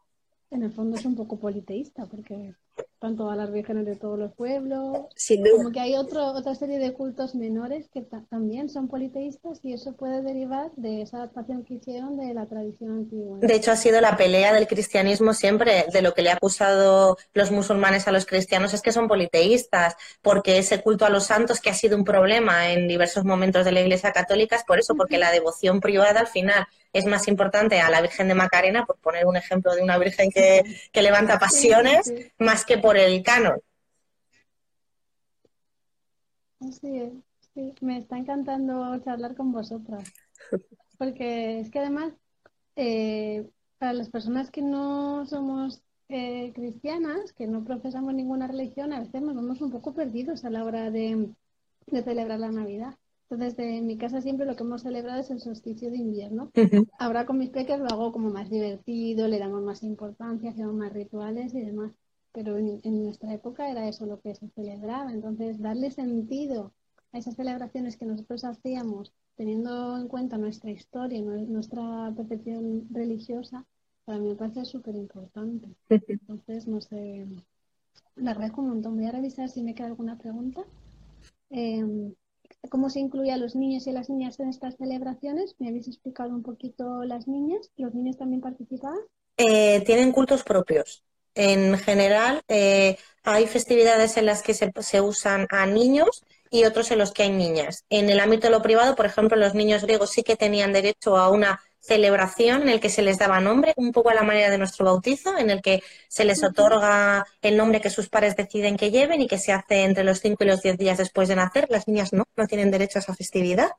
en 0.52 0.64
el 0.64 0.72
fondo 0.72 0.98
es 0.98 1.06
un 1.06 1.16
poco 1.16 1.38
politeísta, 1.38 2.06
porque 2.06 2.54
están 2.96 3.18
todas 3.18 3.38
las 3.38 3.52
vírgenes 3.52 3.86
de 3.86 3.98
todos 3.98 4.18
los 4.18 4.34
pueblos. 4.34 5.08
Como 5.54 5.72
que 5.72 5.80
hay 5.82 5.96
otro, 5.96 6.28
otra 6.28 6.56
serie 6.56 6.80
de 6.80 6.94
cultos 6.94 7.36
menores 7.36 7.90
que 7.94 8.02
también 8.30 8.70
son 8.70 8.88
politeístas 8.88 9.60
y 9.64 9.74
eso 9.74 9.98
puede 9.98 10.22
derivar 10.22 10.72
de 10.78 11.02
esa 11.02 11.18
adaptación 11.18 11.66
que 11.66 11.76
hicieron 11.76 12.16
de 12.18 12.34
la 12.34 12.46
tradición 12.46 12.92
antigua. 12.92 13.40
De 13.42 13.54
hecho, 13.54 13.72
ha 13.72 13.76
sido 13.76 14.00
la 14.00 14.16
pelea 14.16 14.54
del 14.54 14.68
cristianismo 14.68 15.34
siempre, 15.34 15.86
de 15.92 16.02
lo 16.02 16.14
que 16.14 16.22
le 16.22 16.30
ha 16.30 16.36
acusado 16.36 17.18
los 17.34 17.52
musulmanes 17.52 18.08
a 18.08 18.14
los 18.14 18.26
cristianos 18.26 18.74
es 18.74 18.82
que 18.82 18.94
son 18.94 19.10
politeístas, 19.10 19.98
porque 20.22 20.58
ese 20.58 20.82
culto 20.82 21.06
a 21.06 21.10
los 21.10 21.26
santos 21.26 21.60
que 21.60 21.70
ha 21.70 21.74
sido 21.74 21.98
un 21.98 22.06
problema 22.06 22.72
en 22.72 22.88
diversos 22.88 23.26
momentos 23.26 23.66
de 23.66 23.74
la 23.74 23.82
Iglesia 23.82 24.14
Católica 24.14 24.56
es 24.56 24.64
por 24.64 24.80
eso, 24.80 24.96
porque 24.96 25.18
la 25.18 25.32
devoción 25.32 25.82
privada 25.82 26.22
al 26.22 26.28
final 26.28 26.66
es 26.96 27.06
más 27.06 27.28
importante 27.28 27.82
a 27.82 27.90
la 27.90 28.02
Virgen 28.02 28.30
de 28.30 28.36
Macarena, 28.36 28.86
por 28.86 28.96
poner 28.98 29.26
un 29.26 29.36
ejemplo 29.36 29.76
de 29.76 29.84
una 29.84 29.98
Virgen 29.98 30.32
que, 30.32 30.64
levanta 30.94 31.38
pasiones, 31.38 32.12
más 32.40 32.64
que 32.64 32.78
por 32.86 32.98
el 32.98 33.24
canon. 33.24 33.60
Sí, 36.60 37.24
sí, 37.54 37.74
me 37.82 37.98
está 37.98 38.18
encantando 38.18 38.98
charlar 39.00 39.36
con 39.36 39.52
vosotras, 39.52 40.04
porque 41.00 41.60
es 41.62 41.72
que 41.72 41.80
además, 41.80 42.14
eh, 42.76 43.50
para 43.80 43.94
las 43.94 44.10
personas 44.10 44.52
que 44.52 44.62
no 44.62 45.26
somos 45.26 45.82
eh, 46.10 46.52
cristianas, 46.54 47.34
que 47.34 47.48
no 47.48 47.64
profesamos 47.64 48.14
ninguna 48.14 48.48
religión, 48.48 48.94
a 48.94 49.00
veces 49.00 49.22
nos 49.22 49.36
vemos 49.36 49.62
un 49.62 49.72
poco 49.72 49.96
perdidos 49.96 50.46
a 50.46 50.52
la 50.52 50.64
hora 50.64 50.92
de, 50.92 51.30
de 51.88 52.04
celebrar 52.04 52.40
la 52.40 52.52
Navidad. 52.52 52.96
Entonces, 53.28 53.58
en 53.58 53.88
mi 53.88 53.98
casa 53.98 54.22
siempre 54.22 54.46
lo 54.46 54.56
que 54.56 54.64
hemos 54.64 54.84
celebrado 54.84 55.20
es 55.20 55.32
el 55.32 55.40
solsticio 55.40 55.90
de 55.90 55.98
invierno. 55.98 56.52
Ahora 57.00 57.26
con 57.26 57.40
mis 57.40 57.50
peques 57.50 57.80
lo 57.80 57.88
hago 57.88 58.12
como 58.12 58.30
más 58.30 58.52
divertido, 58.52 59.28
le 59.28 59.40
damos 59.40 59.64
más 59.64 59.82
importancia, 59.82 60.52
hacemos 60.52 60.76
más 60.76 60.94
rituales 60.94 61.56
y 61.56 61.62
demás. 61.62 61.92
Pero 62.36 62.58
en, 62.58 62.82
nuestra 63.06 63.34
época 63.34 63.72
era 63.72 63.88
eso 63.88 64.06
lo 64.06 64.20
que 64.20 64.36
se 64.36 64.50
celebraba. 64.50 65.14
Entonces, 65.14 65.62
darle 65.62 65.90
sentido 65.90 66.74
a 67.14 67.18
esas 67.18 67.36
celebraciones 67.36 67.96
que 67.96 68.06
nosotros 68.06 68.44
hacíamos, 68.44 69.14
teniendo 69.38 69.98
en 69.98 70.10
cuenta 70.10 70.38
nuestra 70.38 70.70
historia, 70.70 71.22
nuestra 71.22 72.12
percepción 72.14 72.88
religiosa, 72.92 73.66
para 74.04 74.20
mí 74.20 74.28
me 74.28 74.36
parece 74.36 74.66
súper 74.66 74.96
importante. 74.96 75.70
Entonces, 75.90 76.68
no 76.68 76.82
sé, 76.82 77.26
le 78.18 78.30
agradezco 78.30 78.62
un 78.62 78.70
montón. 78.70 78.98
Voy 78.98 79.06
a 79.06 79.12
revisar 79.12 79.48
si 79.48 79.64
me 79.64 79.74
queda 79.74 79.88
alguna 79.88 80.18
pregunta. 80.18 80.66
Eh, 81.52 82.14
cómo 82.70 82.90
se 82.90 83.00
incluye 83.00 83.32
a 83.32 83.38
los 83.38 83.56
niños 83.56 83.88
y 83.88 83.92
a 83.92 83.94
las 83.94 84.10
niñas 84.10 84.38
en 84.42 84.50
estas 84.50 84.76
celebraciones. 84.76 85.56
¿Me 85.58 85.70
habéis 85.70 85.88
explicado 85.88 86.36
un 86.36 86.44
poquito 86.44 87.06
las 87.06 87.30
niñas? 87.30 87.72
¿Los 87.78 87.94
niños 87.94 88.18
también 88.18 88.42
participaban? 88.42 89.00
Eh, 89.38 89.82
tienen 89.86 90.12
cultos 90.12 90.44
propios. 90.44 91.06
En 91.36 91.78
general, 91.78 92.42
eh, 92.48 92.98
hay 93.24 93.48
festividades 93.48 94.18
en 94.18 94.26
las 94.26 94.42
que 94.42 94.54
se, 94.54 94.72
se, 94.80 95.02
usan 95.02 95.48
a 95.50 95.66
niños 95.66 96.24
y 96.50 96.66
otros 96.66 96.92
en 96.92 97.00
los 97.00 97.12
que 97.12 97.24
hay 97.24 97.32
niñas. 97.32 97.84
En 97.90 98.10
el 98.10 98.20
ámbito 98.20 98.48
de 98.48 98.52
lo 98.52 98.62
privado, 98.62 98.96
por 98.96 99.06
ejemplo, 99.06 99.38
los 99.38 99.54
niños 99.54 99.84
griegos 99.84 100.12
sí 100.12 100.24
que 100.24 100.36
tenían 100.36 100.74
derecho 100.74 101.18
a 101.18 101.30
una 101.30 101.60
celebración 101.86 102.64
en 102.64 102.70
el 102.70 102.80
que 102.80 102.90
se 102.90 103.04
les 103.04 103.20
daba 103.20 103.40
nombre, 103.40 103.74
un 103.78 103.92
poco 103.92 104.10
a 104.10 104.16
la 104.16 104.24
manera 104.24 104.50
de 104.50 104.58
nuestro 104.58 104.86
bautizo, 104.86 105.38
en 105.38 105.52
el 105.52 105.62
que 105.62 105.84
se 106.08 106.26
les 106.26 106.44
otorga 106.44 107.26
el 107.42 107.58
nombre 107.58 107.80
que 107.80 107.92
sus 107.92 108.10
padres 108.10 108.36
deciden 108.36 108.76
que 108.76 108.90
lleven 108.90 109.22
y 109.22 109.28
que 109.28 109.38
se 109.38 109.52
hace 109.52 109.84
entre 109.84 110.04
los 110.04 110.20
5 110.20 110.44
y 110.44 110.48
los 110.48 110.62
10 110.62 110.78
días 110.78 110.98
después 110.98 111.28
de 111.28 111.36
nacer. 111.36 111.68
Las 111.70 111.88
niñas 111.88 112.12
no, 112.12 112.26
no 112.36 112.48
tienen 112.48 112.72
derecho 112.72 112.98
a 113.00 113.02
esa 113.02 113.14
festividad. 113.14 113.70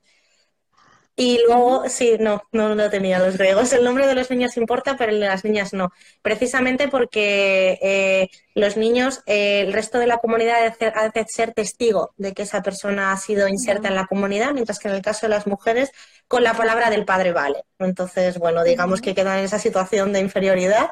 Y 1.18 1.40
luego, 1.46 1.88
sí, 1.88 2.16
no, 2.20 2.42
no 2.52 2.74
lo 2.74 2.90
tenía 2.90 3.18
los 3.18 3.38
griegos. 3.38 3.72
El 3.72 3.84
nombre 3.84 4.06
de 4.06 4.14
los 4.14 4.30
niños 4.30 4.58
importa, 4.58 4.96
pero 4.98 5.12
el 5.12 5.20
de 5.20 5.26
las 5.26 5.44
niñas 5.44 5.72
no. 5.72 5.90
Precisamente 6.20 6.88
porque 6.88 7.78
eh, 7.80 8.28
los 8.54 8.76
niños, 8.76 9.22
eh, 9.26 9.62
el 9.62 9.72
resto 9.72 9.98
de 9.98 10.06
la 10.06 10.18
comunidad 10.18 10.74
ha 10.94 11.08
de 11.08 11.24
ser 11.26 11.54
testigo 11.54 12.12
de 12.18 12.34
que 12.34 12.42
esa 12.42 12.62
persona 12.62 13.12
ha 13.12 13.16
sido 13.16 13.48
inserta 13.48 13.88
en 13.88 13.94
la 13.94 14.06
comunidad, 14.06 14.52
mientras 14.52 14.78
que 14.78 14.88
en 14.88 14.94
el 14.94 15.02
caso 15.02 15.26
de 15.26 15.30
las 15.30 15.46
mujeres, 15.46 15.90
con 16.28 16.44
la 16.44 16.52
palabra 16.52 16.90
del 16.90 17.06
padre 17.06 17.32
vale. 17.32 17.62
Entonces, 17.78 18.38
bueno, 18.38 18.62
digamos 18.62 19.00
que 19.00 19.14
quedan 19.14 19.38
en 19.38 19.46
esa 19.46 19.58
situación 19.58 20.12
de 20.12 20.20
inferioridad. 20.20 20.90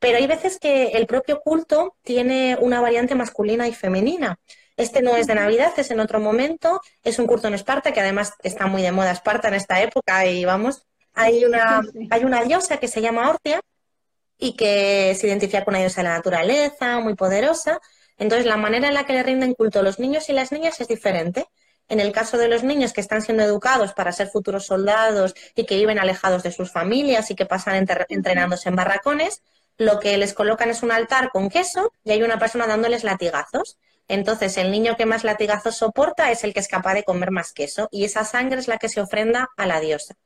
Pero 0.00 0.16
hay 0.18 0.26
veces 0.26 0.58
que 0.58 0.88
el 0.88 1.06
propio 1.06 1.40
culto 1.40 1.96
tiene 2.02 2.56
una 2.60 2.80
variante 2.80 3.14
masculina 3.14 3.68
y 3.68 3.74
femenina. 3.74 4.38
Este 4.80 5.02
no 5.02 5.14
es 5.14 5.26
de 5.26 5.34
Navidad, 5.34 5.72
es 5.76 5.90
en 5.90 6.00
otro 6.00 6.20
momento. 6.20 6.80
Es 7.04 7.18
un 7.18 7.26
culto 7.26 7.48
en 7.48 7.54
Esparta, 7.54 7.92
que 7.92 8.00
además 8.00 8.32
está 8.42 8.66
muy 8.66 8.80
de 8.80 8.92
moda 8.92 9.12
Esparta 9.12 9.48
en 9.48 9.54
esta 9.54 9.82
época. 9.82 10.24
Y 10.24 10.46
vamos, 10.46 10.86
hay 11.12 11.44
una, 11.44 11.82
hay 12.10 12.24
una 12.24 12.42
diosa 12.44 12.78
que 12.78 12.88
se 12.88 13.02
llama 13.02 13.28
Ortia 13.28 13.60
y 14.38 14.56
que 14.56 15.14
se 15.18 15.26
identifica 15.26 15.66
con 15.66 15.74
una 15.74 15.80
diosa 15.80 16.00
de 16.00 16.08
la 16.08 16.14
naturaleza, 16.14 16.98
muy 17.00 17.14
poderosa. 17.14 17.78
Entonces, 18.16 18.46
la 18.46 18.56
manera 18.56 18.88
en 18.88 18.94
la 18.94 19.04
que 19.04 19.12
le 19.12 19.22
rinden 19.22 19.52
culto 19.52 19.80
a 19.80 19.82
los 19.82 19.98
niños 19.98 20.30
y 20.30 20.32
las 20.32 20.50
niñas 20.50 20.80
es 20.80 20.88
diferente. 20.88 21.46
En 21.90 22.00
el 22.00 22.10
caso 22.12 22.38
de 22.38 22.48
los 22.48 22.64
niños 22.64 22.94
que 22.94 23.02
están 23.02 23.20
siendo 23.20 23.42
educados 23.42 23.92
para 23.92 24.12
ser 24.12 24.28
futuros 24.28 24.64
soldados 24.64 25.34
y 25.54 25.66
que 25.66 25.76
viven 25.76 25.98
alejados 25.98 26.42
de 26.42 26.52
sus 26.52 26.72
familias 26.72 27.30
y 27.30 27.34
que 27.34 27.44
pasan 27.44 27.86
entrenándose 28.08 28.70
en 28.70 28.76
barracones, 28.76 29.42
lo 29.76 30.00
que 30.00 30.16
les 30.16 30.32
colocan 30.32 30.70
es 30.70 30.82
un 30.82 30.90
altar 30.90 31.30
con 31.30 31.50
queso 31.50 31.92
y 32.02 32.12
hay 32.12 32.22
una 32.22 32.38
persona 32.38 32.66
dándoles 32.66 33.04
latigazos. 33.04 33.76
Entonces, 34.10 34.56
el 34.56 34.72
niño 34.72 34.96
que 34.96 35.06
más 35.06 35.22
latigazos 35.22 35.76
soporta 35.76 36.32
es 36.32 36.42
el 36.42 36.52
que 36.52 36.58
es 36.58 36.66
capaz 36.66 36.94
de 36.94 37.04
comer 37.04 37.30
más 37.30 37.52
queso 37.52 37.86
y 37.92 38.02
esa 38.02 38.24
sangre 38.24 38.58
es 38.58 38.66
la 38.66 38.76
que 38.76 38.88
se 38.88 39.00
ofrenda 39.00 39.50
a 39.56 39.66
la 39.66 39.78
diosa. 39.78 40.16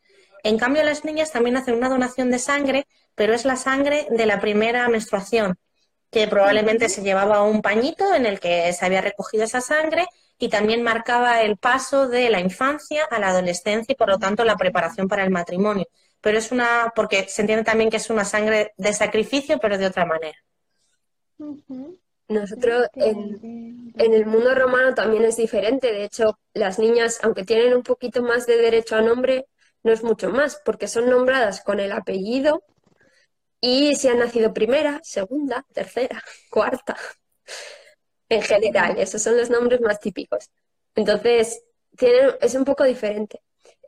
En 0.42 0.56
cambio, 0.56 0.82
las 0.84 1.04
niñas 1.04 1.32
también 1.32 1.58
hacen 1.58 1.74
una 1.74 1.90
donación 1.90 2.30
de 2.30 2.38
sangre, 2.38 2.86
pero 3.14 3.34
es 3.34 3.44
la 3.44 3.56
sangre 3.56 4.06
de 4.08 4.24
la 4.24 4.40
primera 4.40 4.88
menstruación, 4.88 5.58
que 6.10 6.26
probablemente 6.28 6.88
se 6.88 7.02
llevaba 7.02 7.42
un 7.42 7.60
pañito 7.60 8.14
en 8.14 8.24
el 8.24 8.40
que 8.40 8.72
se 8.72 8.86
había 8.86 9.02
recogido 9.02 9.44
esa 9.44 9.60
sangre 9.60 10.06
y 10.38 10.48
también 10.48 10.82
marcaba 10.82 11.42
el 11.42 11.58
paso 11.58 12.08
de 12.08 12.30
la 12.30 12.40
infancia 12.40 13.04
a 13.10 13.18
la 13.18 13.28
adolescencia 13.28 13.92
y 13.92 13.96
por 13.96 14.08
lo 14.08 14.18
tanto 14.18 14.44
la 14.44 14.56
preparación 14.56 15.08
para 15.08 15.24
el 15.24 15.30
matrimonio. 15.30 15.84
Pero 16.22 16.38
es 16.38 16.50
una, 16.52 16.90
porque 16.96 17.28
se 17.28 17.42
entiende 17.42 17.64
también 17.64 17.90
que 17.90 17.98
es 17.98 18.08
una 18.08 18.24
sangre 18.24 18.72
de 18.78 18.94
sacrificio, 18.94 19.58
pero 19.58 19.76
de 19.76 19.84
otra 19.84 20.06
manera. 20.06 20.38
Nosotros 22.28 22.86
en, 22.94 23.92
el 23.96 24.26
mundo 24.26 24.54
romano 24.54 24.94
también 24.94 25.24
es 25.24 25.36
diferente. 25.36 25.92
De 25.92 26.04
hecho, 26.04 26.38
las 26.54 26.78
niñas, 26.78 27.20
aunque 27.22 27.44
tienen 27.44 27.74
un 27.74 27.82
poquito 27.82 28.22
más 28.22 28.46
de 28.46 28.56
derecho 28.56 28.96
a 28.96 29.02
nombre, 29.02 29.46
no 29.82 29.92
es 29.92 30.02
mucho 30.02 30.30
más, 30.30 30.60
porque 30.64 30.88
son 30.88 31.10
nombradas 31.10 31.62
con 31.62 31.80
el 31.80 31.92
apellido 31.92 32.64
y 33.60 33.94
si 33.96 34.08
han 34.08 34.18
nacido 34.18 34.52
primera, 34.52 35.00
segunda, 35.02 35.64
tercera, 35.72 36.22
cuarta. 36.50 36.96
En 38.28 38.42
general, 38.42 38.98
esos 38.98 39.22
son 39.22 39.36
los 39.36 39.50
nombres 39.50 39.80
más 39.80 40.00
típicos. 40.00 40.50
Entonces, 40.94 41.62
es 42.40 42.54
un 42.54 42.64
poco 42.64 42.84
diferente. 42.84 43.40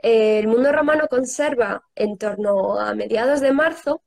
El 0.02 0.46
mundo 0.46 0.72
romano 0.72 1.08
conserva 1.08 1.82
en 1.94 2.18
torno 2.18 2.78
a 2.78 2.94
mediados 2.94 3.40
de 3.40 3.52
marzo 3.52 4.02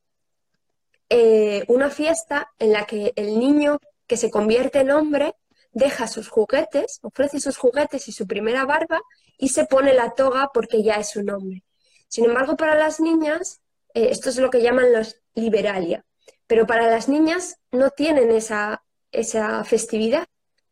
eh, 1.10 1.66
una 1.68 1.90
fiesta 1.90 2.52
en 2.60 2.72
la 2.72 2.86
que 2.86 3.14
el 3.16 3.40
niño 3.40 3.80
que 4.10 4.18
se 4.18 4.32
convierte 4.32 4.80
en 4.80 4.92
hombre, 4.92 5.36
deja 5.72 6.08
sus 6.08 6.28
juguetes, 6.28 7.00
ofrece 7.04 7.40
sus 7.40 7.58
juguetes 7.58 8.08
y 8.08 8.12
su 8.12 8.26
primera 8.26 8.66
barba 8.66 9.00
y 9.38 9.50
se 9.50 9.66
pone 9.66 9.94
la 9.94 10.16
toga 10.16 10.50
porque 10.52 10.82
ya 10.84 10.96
es 10.96 11.16
un 11.16 11.30
hombre. 11.30 11.64
Sin 12.08 12.26
embargo, 12.26 12.58
para 12.58 12.76
las 12.76 13.00
niñas, 13.00 13.62
eh, 13.94 14.08
esto 14.10 14.30
es 14.30 14.38
lo 14.38 14.50
que 14.50 14.64
llaman 14.64 14.92
los 14.92 15.22
liberalia, 15.36 16.04
pero 16.48 16.66
para 16.66 16.90
las 16.90 17.08
niñas 17.08 17.58
no 17.72 17.92
tienen 17.92 18.32
esa, 18.32 18.84
esa 19.12 19.64
festividad. 19.64 20.26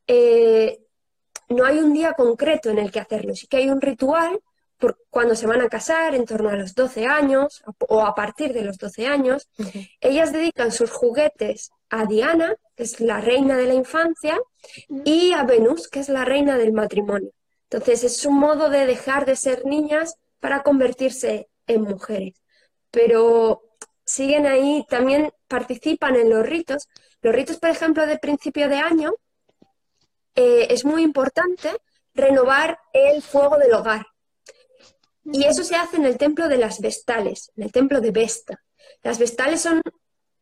Eh, 0.07 0.79
no 1.49 1.63
hay 1.63 1.77
un 1.77 1.93
día 1.93 2.13
concreto 2.13 2.71
en 2.71 2.79
el 2.79 2.91
que 2.91 2.99
hacerlo, 2.99 3.35
sí 3.35 3.47
que 3.47 3.57
hay 3.57 3.69
un 3.69 3.81
ritual 3.81 4.41
por 4.79 4.99
cuando 5.09 5.35
se 5.35 5.47
van 5.47 5.61
a 5.61 5.69
casar, 5.69 6.13
en 6.13 6.25
torno 6.25 6.49
a 6.49 6.55
los 6.55 6.75
12 6.75 7.05
años 7.05 7.63
o 7.87 8.05
a 8.05 8.13
partir 8.13 8.53
de 8.53 8.63
los 8.63 8.77
12 8.77 9.07
años, 9.07 9.49
ellas 10.01 10.31
dedican 10.31 10.71
sus 10.71 10.91
juguetes 10.91 11.71
a 11.89 12.05
Diana, 12.05 12.55
que 12.75 12.83
es 12.83 12.99
la 12.99 13.21
reina 13.21 13.57
de 13.57 13.67
la 13.67 13.73
infancia, 13.73 14.39
y 15.05 15.33
a 15.33 15.43
Venus, 15.43 15.87
que 15.87 15.99
es 15.99 16.09
la 16.09 16.25
reina 16.25 16.57
del 16.57 16.73
matrimonio. 16.73 17.31
Entonces 17.69 18.03
es 18.03 18.25
un 18.25 18.39
modo 18.39 18.69
de 18.69 18.85
dejar 18.85 19.25
de 19.25 19.35
ser 19.35 19.65
niñas 19.65 20.15
para 20.39 20.63
convertirse 20.63 21.49
en 21.65 21.81
mujeres. 21.81 22.41
Pero 22.91 23.61
siguen 24.05 24.45
ahí, 24.45 24.85
también 24.89 25.31
participan 25.47 26.15
en 26.15 26.29
los 26.29 26.45
ritos. 26.45 26.87
Los 27.21 27.35
ritos, 27.35 27.57
por 27.57 27.69
ejemplo, 27.69 28.05
de 28.05 28.17
principio 28.17 28.69
de 28.69 28.77
año, 28.77 29.13
eh, 30.35 30.67
es 30.69 30.85
muy 30.85 31.03
importante 31.03 31.71
renovar 32.13 32.79
el 32.93 33.21
fuego 33.21 33.57
del 33.57 33.73
hogar. 33.73 34.05
Y 35.25 35.43
eso 35.43 35.63
se 35.63 35.75
hace 35.75 35.97
en 35.97 36.05
el 36.05 36.17
templo 36.17 36.47
de 36.47 36.57
las 36.57 36.79
Vestales, 36.79 37.51
en 37.57 37.63
el 37.63 37.71
templo 37.71 37.99
de 37.99 38.11
Vesta. 38.11 38.63
Las 39.03 39.19
Vestales 39.19 39.61
son 39.61 39.81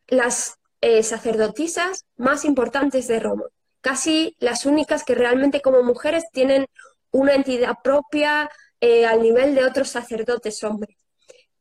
las 0.07 0.59
eh, 0.81 1.03
sacerdotisas 1.03 2.05
más 2.17 2.45
importantes 2.45 3.07
de 3.07 3.19
Roma, 3.19 3.45
casi 3.81 4.35
las 4.39 4.65
únicas 4.65 5.03
que 5.03 5.15
realmente 5.15 5.61
como 5.61 5.83
mujeres 5.83 6.25
tienen 6.31 6.67
una 7.11 7.33
entidad 7.33 7.75
propia 7.83 8.49
eh, 8.81 9.05
al 9.05 9.21
nivel 9.21 9.55
de 9.55 9.65
otros 9.65 9.89
sacerdotes 9.89 10.63
hombres. 10.63 10.97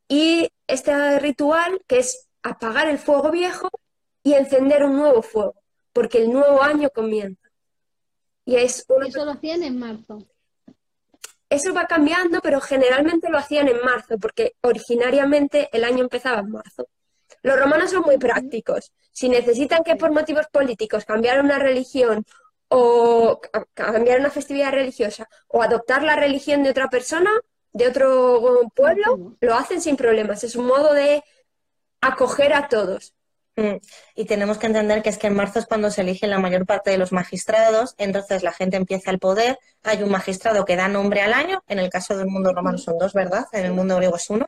Y 0.08 0.48
este 0.66 1.18
ritual 1.20 1.80
que 1.86 1.98
es 1.98 2.28
apagar 2.42 2.88
el 2.88 2.98
fuego 2.98 3.30
viejo 3.30 3.70
y 4.22 4.34
encender 4.34 4.84
un 4.84 4.96
nuevo 4.96 5.22
fuego, 5.22 5.54
porque 5.92 6.18
el 6.18 6.32
nuevo 6.32 6.62
año 6.62 6.90
comienza. 6.90 7.48
Y 8.44 8.56
es 8.56 8.84
Eso 9.06 9.24
lo 9.24 9.30
hacían 9.30 9.62
en 9.62 9.78
marzo. 9.78 10.26
Eso 11.48 11.72
va 11.72 11.86
cambiando, 11.86 12.40
pero 12.40 12.60
generalmente 12.60 13.30
lo 13.30 13.38
hacían 13.38 13.68
en 13.68 13.80
marzo, 13.82 14.18
porque 14.18 14.56
originariamente 14.62 15.68
el 15.72 15.84
año 15.84 16.02
empezaba 16.02 16.40
en 16.40 16.50
marzo. 16.50 16.88
Los 17.44 17.60
romanos 17.60 17.90
son 17.90 18.02
muy 18.02 18.16
prácticos. 18.16 18.90
Si 19.12 19.28
necesitan 19.28 19.84
que 19.84 19.96
por 19.96 20.10
motivos 20.10 20.46
políticos 20.50 21.04
cambiar 21.04 21.40
una 21.40 21.58
religión 21.58 22.24
o 22.68 23.38
cambiar 23.74 24.18
una 24.18 24.30
festividad 24.30 24.72
religiosa 24.72 25.28
o 25.48 25.62
adoptar 25.62 26.02
la 26.02 26.16
religión 26.16 26.62
de 26.62 26.70
otra 26.70 26.88
persona, 26.88 27.30
de 27.74 27.86
otro 27.86 28.62
pueblo, 28.74 29.36
lo 29.40 29.54
hacen 29.54 29.82
sin 29.82 29.94
problemas. 29.94 30.42
Es 30.42 30.56
un 30.56 30.66
modo 30.66 30.94
de 30.94 31.22
acoger 32.00 32.54
a 32.54 32.66
todos. 32.68 33.12
Mm. 33.56 33.76
Y 34.14 34.24
tenemos 34.24 34.56
que 34.56 34.66
entender 34.66 35.02
que 35.02 35.10
es 35.10 35.18
que 35.18 35.26
en 35.26 35.36
marzo 35.36 35.58
es 35.58 35.66
cuando 35.66 35.90
se 35.90 36.00
elige 36.00 36.26
la 36.26 36.38
mayor 36.38 36.64
parte 36.64 36.90
de 36.90 36.98
los 36.98 37.12
magistrados, 37.12 37.94
entonces 37.98 38.42
la 38.42 38.52
gente 38.52 38.78
empieza 38.78 39.10
el 39.10 39.18
poder, 39.18 39.58
hay 39.82 40.02
un 40.02 40.10
magistrado 40.10 40.64
que 40.64 40.76
da 40.76 40.88
nombre 40.88 41.20
al 41.20 41.34
año, 41.34 41.62
en 41.68 41.78
el 41.78 41.90
caso 41.90 42.16
del 42.16 42.26
mundo 42.26 42.54
romano 42.54 42.78
son 42.78 42.96
dos, 42.96 43.12
¿verdad? 43.12 43.44
En 43.52 43.66
el 43.66 43.74
mundo 43.74 43.96
griego 43.96 44.16
es 44.16 44.30
uno. 44.30 44.46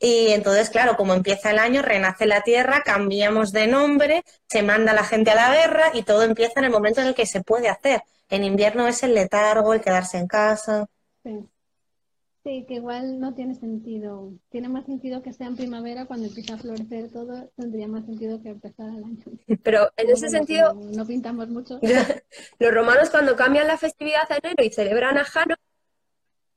Y 0.00 0.28
entonces, 0.28 0.70
claro, 0.70 0.96
como 0.96 1.14
empieza 1.14 1.50
el 1.50 1.58
año, 1.58 1.82
renace 1.82 2.26
la 2.26 2.42
tierra, 2.42 2.82
cambiamos 2.84 3.50
de 3.52 3.66
nombre, 3.66 4.22
se 4.46 4.62
manda 4.62 4.92
la 4.92 5.02
gente 5.02 5.30
a 5.32 5.34
la 5.34 5.52
guerra 5.52 5.90
y 5.92 6.02
todo 6.02 6.22
empieza 6.22 6.60
en 6.60 6.66
el 6.66 6.70
momento 6.70 7.00
en 7.00 7.08
el 7.08 7.14
que 7.14 7.26
se 7.26 7.42
puede 7.42 7.68
hacer. 7.68 8.02
En 8.28 8.44
invierno 8.44 8.86
es 8.86 9.02
el 9.02 9.14
letargo, 9.14 9.74
el 9.74 9.80
quedarse 9.80 10.18
en 10.18 10.28
casa. 10.28 10.86
Sí. 11.24 12.64
que 12.66 12.74
igual 12.74 13.18
no 13.18 13.34
tiene 13.34 13.56
sentido. 13.56 14.32
Tiene 14.50 14.68
más 14.68 14.86
sentido 14.86 15.20
que 15.20 15.32
sea 15.32 15.48
en 15.48 15.56
primavera 15.56 16.06
cuando 16.06 16.26
empieza 16.26 16.54
a 16.54 16.58
florecer 16.58 17.10
todo, 17.10 17.50
tendría 17.56 17.88
más 17.88 18.06
sentido 18.06 18.40
que 18.40 18.50
empezar 18.50 18.88
el 18.90 19.04
año. 19.04 19.24
Pero 19.62 19.90
en 19.96 20.10
ese 20.10 20.30
sentido... 20.30 20.74
No, 20.74 21.06
pintamos 21.06 21.48
mucho. 21.48 21.80
Los 22.58 22.72
romanos 22.72 23.10
cuando 23.10 23.34
cambian 23.34 23.66
la 23.66 23.76
festividad 23.76 24.30
a 24.30 24.36
enero 24.36 24.62
y 24.62 24.70
celebran 24.70 25.18
a 25.18 25.24
Jano, 25.24 25.56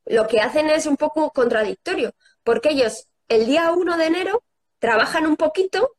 lo 0.06 0.27
que 0.27 0.41
hacen 0.41 0.69
es 0.69 0.86
un 0.86 0.97
poco 0.97 1.32
contradictorio, 1.32 2.13
porque 2.43 2.69
ellos 2.69 3.08
el 3.32 3.46
día 3.46 3.72
1 3.72 3.98
de 3.98 4.06
enero 4.06 4.44
trabajan 4.80 5.26
un 5.26 5.38
poquito 5.38 5.96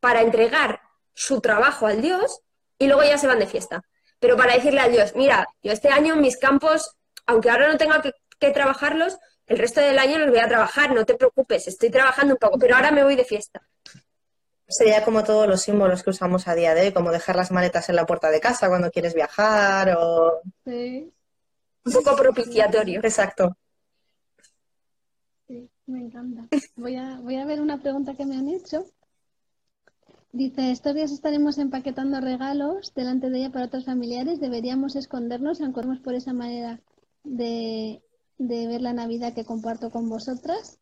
para 0.00 0.22
entregar 0.22 0.80
su 1.12 1.42
trabajo 1.42 1.86
al 1.86 2.00
Dios 2.00 2.40
y 2.78 2.86
luego 2.86 3.02
ya 3.02 3.18
se 3.18 3.26
van 3.26 3.38
de 3.38 3.46
fiesta. 3.46 3.82
Pero 4.18 4.38
para 4.38 4.54
decirle 4.54 4.80
al 4.80 4.90
Dios, 4.90 5.14
mira, 5.14 5.46
yo 5.62 5.72
este 5.72 5.90
año 5.90 6.14
en 6.14 6.22
mis 6.22 6.38
campos, 6.38 6.96
aunque 7.26 7.50
ahora 7.50 7.68
no 7.68 7.76
tenga 7.76 8.00
que, 8.00 8.50
trabajarlos, 8.52 9.18
el 9.46 9.58
resto 9.58 9.80
del 9.80 9.98
año 9.98 10.18
los 10.18 10.30
voy 10.30 10.38
a 10.38 10.48
trabajar, 10.48 10.94
no 10.94 11.04
te 11.04 11.14
preocupes, 11.14 11.68
estoy 11.68 11.90
trabajando 11.90 12.34
un 12.34 12.38
poco, 12.38 12.58
pero 12.58 12.76
ahora 12.76 12.90
me 12.90 13.04
voy 13.04 13.16
de 13.16 13.24
fiesta. 13.24 13.60
Sería 14.66 15.04
como 15.04 15.24
todos 15.24 15.46
los 15.46 15.60
símbolos 15.60 16.02
que 16.02 16.10
usamos 16.10 16.48
a 16.48 16.54
día 16.54 16.74
de 16.74 16.82
hoy, 16.82 16.92
como 16.92 17.12
dejar 17.12 17.36
las 17.36 17.50
maletas 17.50 17.90
en 17.90 17.96
la 17.96 18.06
puerta 18.06 18.30
de 18.30 18.40
casa 18.40 18.68
cuando 18.68 18.90
quieres 18.90 19.14
viajar 19.14 19.94
o... 19.98 20.40
Sí. 20.64 21.12
Un 21.84 21.92
poco 21.92 22.16
propiciatorio. 22.16 23.00
Exacto. 23.02 23.56
Me 25.86 26.00
encanta. 26.00 26.48
Voy 26.76 26.96
a, 26.96 27.20
voy 27.20 27.36
a 27.36 27.44
ver 27.44 27.60
una 27.60 27.80
pregunta 27.80 28.14
que 28.14 28.26
me 28.26 28.36
han 28.36 28.48
hecho. 28.48 28.86
Dice, 30.32 30.70
estos 30.70 30.94
días 30.94 31.12
estaremos 31.12 31.58
empaquetando 31.58 32.20
regalos 32.20 32.92
delante 32.94 33.30
de 33.30 33.38
ella 33.38 33.52
para 33.52 33.66
otros 33.66 33.84
familiares. 33.84 34.40
Deberíamos 34.40 34.96
escondernos, 34.96 35.60
aunque 35.60 35.82
por 36.02 36.14
esa 36.14 36.32
manera 36.32 36.80
de, 37.24 38.02
de 38.38 38.66
ver 38.66 38.82
la 38.82 38.92
Navidad 38.92 39.32
que 39.32 39.44
comparto 39.44 39.90
con 39.90 40.08
vosotras. 40.08 40.78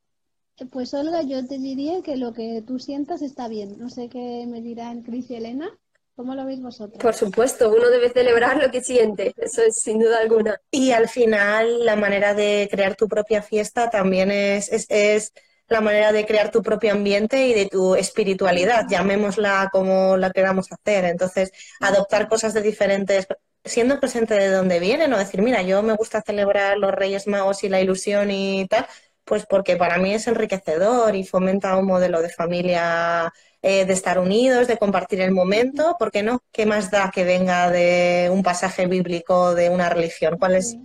Pues 0.70 0.94
Olga, 0.94 1.22
yo 1.22 1.46
te 1.46 1.58
diría 1.58 2.02
que 2.02 2.16
lo 2.16 2.32
que 2.32 2.62
tú 2.66 2.78
sientas 2.78 3.22
está 3.22 3.48
bien. 3.48 3.78
No 3.78 3.90
sé 3.90 4.08
qué 4.08 4.46
me 4.48 4.62
dirán 4.62 5.02
Cris 5.02 5.30
y 5.30 5.34
Elena. 5.34 5.68
¿Cómo 6.16 6.36
lo 6.36 6.44
veis 6.44 6.62
vosotros? 6.62 7.02
Por 7.02 7.14
supuesto, 7.14 7.70
uno 7.70 7.90
debe 7.90 8.08
celebrar 8.08 8.56
lo 8.56 8.70
que 8.70 8.82
siente, 8.82 9.34
eso 9.36 9.62
es 9.62 9.80
sin 9.80 9.98
duda 9.98 10.18
alguna. 10.20 10.60
Y 10.70 10.92
al 10.92 11.08
final 11.08 11.84
la 11.84 11.96
manera 11.96 12.34
de 12.34 12.68
crear 12.70 12.94
tu 12.94 13.08
propia 13.08 13.42
fiesta 13.42 13.90
también 13.90 14.30
es, 14.30 14.70
es, 14.88 15.32
la 15.66 15.80
manera 15.80 16.12
de 16.12 16.24
crear 16.24 16.50
tu 16.52 16.62
propio 16.62 16.92
ambiente 16.92 17.48
y 17.48 17.54
de 17.54 17.66
tu 17.66 17.96
espiritualidad, 17.96 18.86
llamémosla 18.88 19.70
como 19.72 20.16
la 20.16 20.30
queramos 20.30 20.70
hacer. 20.70 21.04
Entonces, 21.06 21.50
adoptar 21.80 22.28
cosas 22.28 22.54
de 22.54 22.62
diferentes, 22.62 23.26
siendo 23.64 23.98
presente 23.98 24.34
de 24.34 24.50
dónde 24.50 24.78
vienen 24.78 25.12
o 25.14 25.18
decir, 25.18 25.42
mira, 25.42 25.62
yo 25.62 25.82
me 25.82 25.94
gusta 25.94 26.22
celebrar 26.24 26.76
los 26.78 26.92
Reyes 26.92 27.26
Magos 27.26 27.64
y 27.64 27.68
la 27.68 27.80
ilusión 27.80 28.30
y 28.30 28.68
tal, 28.68 28.86
pues 29.24 29.46
porque 29.46 29.76
para 29.76 29.98
mí 29.98 30.14
es 30.14 30.26
enriquecedor 30.26 31.14
y 31.16 31.24
fomenta 31.24 31.76
un 31.76 31.86
modelo 31.86 32.20
de 32.20 32.28
familia 32.28 33.32
eh, 33.62 33.86
de 33.86 33.92
estar 33.92 34.18
unidos, 34.18 34.68
de 34.68 34.76
compartir 34.76 35.20
el 35.20 35.32
momento, 35.32 35.96
¿por 35.98 36.10
qué 36.10 36.22
no? 36.22 36.42
¿Qué 36.52 36.66
más 36.66 36.90
da 36.90 37.10
que 37.10 37.24
venga 37.24 37.70
de 37.70 38.28
un 38.30 38.42
pasaje 38.42 38.86
bíblico, 38.86 39.54
de 39.54 39.70
una 39.70 39.88
religión? 39.88 40.36
¿Cuál 40.38 40.56
es? 40.56 40.76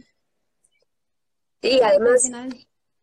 Y 1.61 1.81
además, 1.81 2.29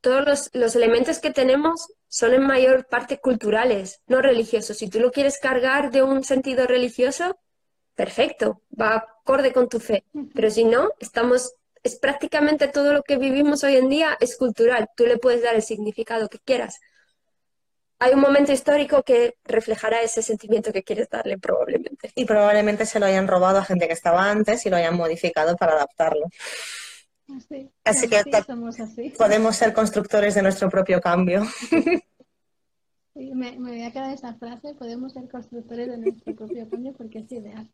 todos 0.01 0.51
los, 0.55 0.77
elementos 0.77 1.19
que 1.19 1.31
tenemos 1.31 1.89
son 2.09 2.33
en 2.33 2.47
mayor 2.47 2.87
parte 2.87 3.19
culturales, 3.19 4.01
no 4.07 4.23
religiosos. 4.23 4.79
Si 4.79 4.89
tú 4.89 5.01
lo 5.01 5.11
quieres 5.11 5.39
cargar 5.39 5.91
de 5.91 6.03
un 6.03 6.25
sentido 6.25 6.67
religioso, 6.67 7.39
perfecto, 7.95 8.63
va 8.81 9.05
acorde 9.21 9.53
con 9.53 9.69
tu 9.69 9.81
fe. 9.81 10.05
Pero 10.35 10.51
si 10.51 10.65
no, 10.65 10.91
estamos, 11.01 11.55
es 11.87 11.99
prácticamente 11.99 12.69
todo 12.69 12.93
lo 12.93 13.03
que 13.03 13.17
vivimos 13.17 13.65
hoy 13.65 13.77
en 13.77 13.89
día 13.89 14.17
es 14.21 14.37
cultural. 14.37 14.89
Tú 14.97 15.07
le 15.07 15.19
puedes 15.19 15.43
dar 15.43 15.55
el 15.55 15.63
significado 15.63 16.29
que 16.29 16.39
quieras 16.39 16.81
hay 17.99 18.15
un 18.15 18.21
momento 18.21 18.53
histórico 18.53 19.03
que 19.03 19.37
reflejará 19.45 20.03
ese 20.03 20.23
sentimiento 20.23 20.73
que 20.73 20.83
quieres 20.83 21.09
darle 21.09 21.39
probablemente. 21.39 22.13
Y 22.15 22.25
probablemente 22.25 22.85
se 22.85 23.01
lo 23.01 23.07
hayan 23.07 23.27
robado 23.27 23.59
a 23.59 23.65
gente 23.65 23.87
que 23.87 23.95
estaba 23.95 24.31
antes 24.31 24.67
y 24.67 24.71
lo 24.71 24.77
hayan 24.77 24.97
modificado 24.97 25.57
para 25.57 25.73
adaptarlo. 25.73 26.27
Así, 27.85 28.09
que 28.09 28.23
podemos 29.17 29.57
ser 29.57 29.73
constructores 29.73 30.35
de 30.35 30.43
nuestro 30.43 30.69
propio 30.69 31.01
cambio. 31.01 31.43
me, 33.15 33.59
voy 33.59 33.83
a 33.83 33.91
quedar 33.91 34.13
esa 34.13 34.35
frase, 34.35 34.75
podemos 34.75 35.13
ser 35.13 35.29
constructores 35.29 35.89
de 35.89 35.99
nuestro 35.99 36.37
propio 36.37 36.69
cambio 36.69 36.93
porque 36.93 37.21
es 37.21 37.33
ideal. 37.33 37.69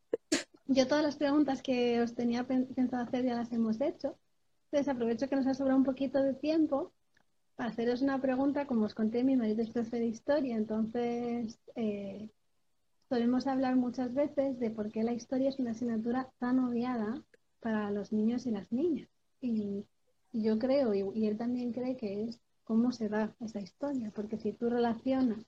Yo 0.75 0.87
todas 0.87 1.05
las 1.05 1.17
preguntas 1.17 1.61
que 1.61 2.01
os 2.01 2.15
tenía 2.15 2.47
pensado 2.47 3.03
hacer 3.03 3.27
ya 3.27 3.35
las 3.35 3.53
hemos 3.53 3.79
hecho. 3.83 4.17
Entonces 4.65 4.89
aprovecho 4.89 5.29
que 5.29 5.37
nos 5.37 5.47
ha 5.47 5.53
sobrado 5.53 5.79
un 5.79 5.85
poquito 5.85 6.23
de 6.23 6.33
tiempo 6.33 6.93
para 7.57 7.69
haceros 7.69 8.01
una 8.01 8.23
pregunta, 8.23 8.67
como 8.67 8.87
os 8.87 8.95
conté, 8.95 9.23
mi 9.23 9.37
marido 9.37 9.61
es 9.61 9.69
profe 9.69 9.99
de 9.99 10.07
historia, 10.07 10.57
entonces 10.57 11.59
eh, 11.77 12.31
solemos 13.11 13.47
hablar 13.47 13.77
muchas 13.77 14.15
veces 14.15 14.59
de 14.59 14.71
por 14.71 14.91
qué 14.91 15.03
la 15.03 15.13
historia 15.13 15.51
es 15.51 15.59
una 15.59 15.73
asignatura 15.73 16.31
tan 16.39 16.59
odiada 16.61 17.23
para 17.61 17.91
los 17.91 18.11
niños 18.11 18.47
y 18.47 18.51
las 18.51 18.73
niñas. 18.73 19.11
Y, 19.43 19.85
yo 20.33 20.59
creo, 20.59 20.95
y, 20.95 21.27
él 21.27 21.37
también 21.37 21.73
cree 21.73 21.99
que 21.99 22.25
es 22.25 22.41
cómo 22.65 22.93
se 22.93 23.11
da 23.11 23.35
esa 23.41 23.61
historia, 23.61 24.11
porque 24.15 24.39
si 24.39 24.55
tú 24.55 24.71
relacionas 24.71 25.45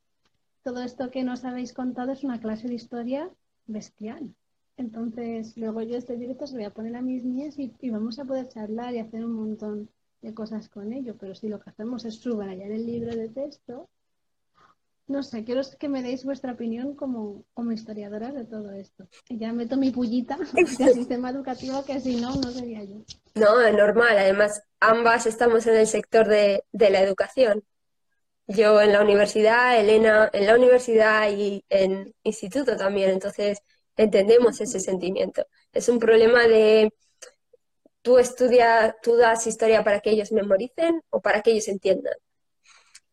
todo 0.63 0.83
esto 0.83 1.11
que 1.11 1.25
nos 1.25 1.47
habéis 1.47 1.73
contado 1.73 2.13
es 2.13 2.25
una 2.25 2.41
clase 2.41 2.69
de 2.69 2.75
historia 2.75 3.31
bestial. 3.67 4.35
Entonces, 4.77 5.57
luego 5.57 5.83
yo 5.83 5.97
este 5.97 6.17
directo 6.17 6.47
se 6.47 6.57
voy 6.57 6.65
a 6.65 6.71
poner 6.71 6.97
a 6.97 7.03
mis 7.03 7.25
niñas 7.25 7.59
y, 7.59 7.73
y 7.81 7.91
vamos 7.91 8.19
a 8.19 8.25
poder 8.25 8.49
charlar 8.49 8.95
y 8.95 8.99
hacer 8.99 9.25
un 9.25 9.33
montón 9.33 9.89
de 10.21 10.35
cosas 10.35 10.69
con 10.69 10.93
ello, 10.93 11.17
pero 11.19 11.35
si 11.35 11.49
lo 11.49 11.61
que 11.61 11.71
hacemos 11.71 12.05
es 12.05 12.17
subrayar 12.17 12.71
el 12.71 12.87
libro 12.87 13.15
de 13.15 13.29
texto, 13.29 13.89
no 15.07 15.23
sé, 15.23 15.45
quiero 15.45 15.61
que 15.79 15.89
me 15.89 16.03
deis 16.03 16.25
vuestra 16.25 16.53
opinión 16.53 16.95
como, 16.95 17.45
como 17.53 17.73
historiadora 17.73 18.33
de 18.33 18.45
todo 18.45 18.73
esto. 18.73 19.07
Ya 19.29 19.53
meto 19.53 19.77
mi 19.77 19.91
pullita 19.91 20.39
del 20.53 20.95
sistema 20.95 21.31
educativo 21.31 21.85
que 21.85 22.01
si 22.01 22.17
no, 22.17 22.35
no 22.37 22.51
sería 22.51 22.85
yo. 22.85 23.05
No, 23.35 23.61
es 23.61 23.75
normal. 23.75 24.17
Además, 24.17 24.63
ambas 24.81 25.27
estamos 25.27 25.67
en 25.67 25.77
el 25.77 25.87
sector 25.87 26.27
de, 26.27 26.65
de 26.73 26.91
la 26.91 27.01
educación. 27.01 27.65
Yo 28.47 28.81
en 28.81 28.93
la 28.93 29.03
universidad, 29.03 29.79
Elena 29.79 30.31
en 30.33 30.47
la 30.47 30.55
universidad 30.55 31.31
y 31.31 31.65
en 31.69 32.15
instituto 32.23 32.77
también. 32.77 33.11
Entonces, 33.11 33.63
entendemos 33.97 34.61
ese 34.61 34.81
sentimiento. 34.81 35.47
Es 35.73 35.89
un 35.89 35.99
problema 35.99 36.47
de 36.47 36.93
tú 38.03 38.19
estudias, 38.19 38.95
tú 39.03 39.17
das 39.17 39.47
historia 39.47 39.83
para 39.83 40.01
que 40.01 40.11
ellos 40.11 40.31
memoricen 40.33 41.03
o 41.11 41.21
para 41.21 41.41
que 41.43 41.53
ellos 41.53 41.69
entiendan. 41.69 42.15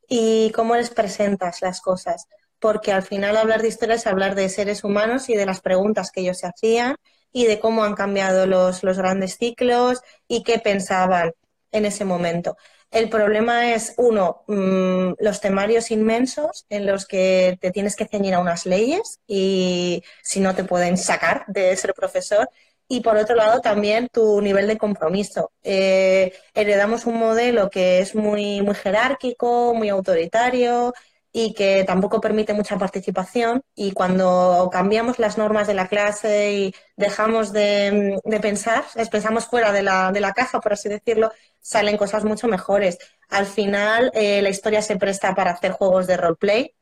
Y 0.08 0.52
cómo 0.52 0.76
les 0.76 0.89
presentas 0.89 1.62
las 1.62 1.80
cosas, 1.80 2.28
porque 2.60 2.91
al 2.91 3.04
final 3.04 3.38
hablar 3.38 3.62
de 3.62 3.70
historia 3.70 3.96
es 3.96 4.06
hablar 4.06 4.36
de 4.36 4.50
seres 4.50 4.84
humanos 4.84 5.30
y 5.30 5.36
de 5.36 5.46
las 5.46 5.62
preguntas 5.62 6.12
que 6.12 6.22
ellos 6.22 6.39
se 6.39 6.48
hacían 6.48 6.98
y 7.32 7.46
de 7.46 7.60
cómo 7.60 7.86
han 7.86 7.96
cambiado 7.96 8.46
los, 8.46 8.84
los 8.84 8.98
grandes 8.98 9.38
ciclos 9.38 10.02
y 10.28 10.44
qué 10.44 10.60
pensaban 10.60 11.32
en 11.72 11.86
ese 11.86 12.04
momento. 12.04 12.58
El 12.91 13.10
problema 13.10 13.73
es, 13.73 13.93
uno, 13.97 14.43
mm, 14.47 15.13
los 15.19 15.39
temarios 15.39 15.91
inmensos 15.91 16.65
en 16.69 16.86
los 16.86 17.06
que 17.08 17.58
te 17.62 17.71
tienes 17.71 17.95
que 17.95 18.06
ceñir 18.06 18.34
a 18.34 18.39
unas 18.39 18.65
leyes 18.65 19.19
y 19.27 20.04
si 20.21 20.41
no 20.41 20.56
te 20.56 20.65
pueden 20.65 20.97
sacar 20.97 21.45
de 21.47 21.75
ser 21.77 21.93
profesor. 21.93 22.49
Y 22.89 22.99
por 23.01 23.15
otro 23.15 23.36
lado, 23.36 23.62
también 23.62 24.10
tu 24.12 24.41
nivel 24.41 24.67
de 24.67 24.77
compromiso. 24.77 25.51
Eh, 25.63 26.34
heredamos 26.54 27.06
un 27.06 27.17
modelo 27.17 27.69
que 27.69 27.99
es 27.99 28.13
muy, 28.15 28.62
muy 28.62 28.75
jerárquico, 28.75 29.73
muy 29.73 29.88
autoritario, 29.88 30.93
y 31.34 31.54
que 31.54 31.84
tampoco 31.86 32.20
permite 32.20 32.54
mucha 32.54 32.78
participación 32.78 33.62
y 33.74 33.91
cuando 33.91 34.70
cambiamos 34.72 35.17
las 35.17 35.38
normas 35.38 35.67
de 35.67 35.74
la 35.74 35.88
clase 35.88 36.52
y 36.54 36.76
dejamos 36.98 37.54
de, 37.54 38.20
pensar, 38.41 38.84
pensamos 39.10 39.46
fuera 39.46 39.72
de 39.72 39.82
la, 39.82 40.12
de 40.12 40.20
la, 40.20 40.34
caja, 40.34 40.60
por 40.60 40.74
así 40.74 40.89
decirlo, 40.89 41.32
salen 41.62 41.98
cosas 41.98 42.26
mucho 42.26 42.48
mejores. 42.48 42.98
Al 43.30 43.46
final, 43.46 44.12
eh, 44.13 44.41
la 44.41 44.50
historia 44.50 44.82
se 44.82 44.98
presta 44.98 45.34
para 45.34 45.52
hacer 45.52 45.72
juegos 45.72 46.08
de 46.08 46.17
roleplay, 46.17 46.76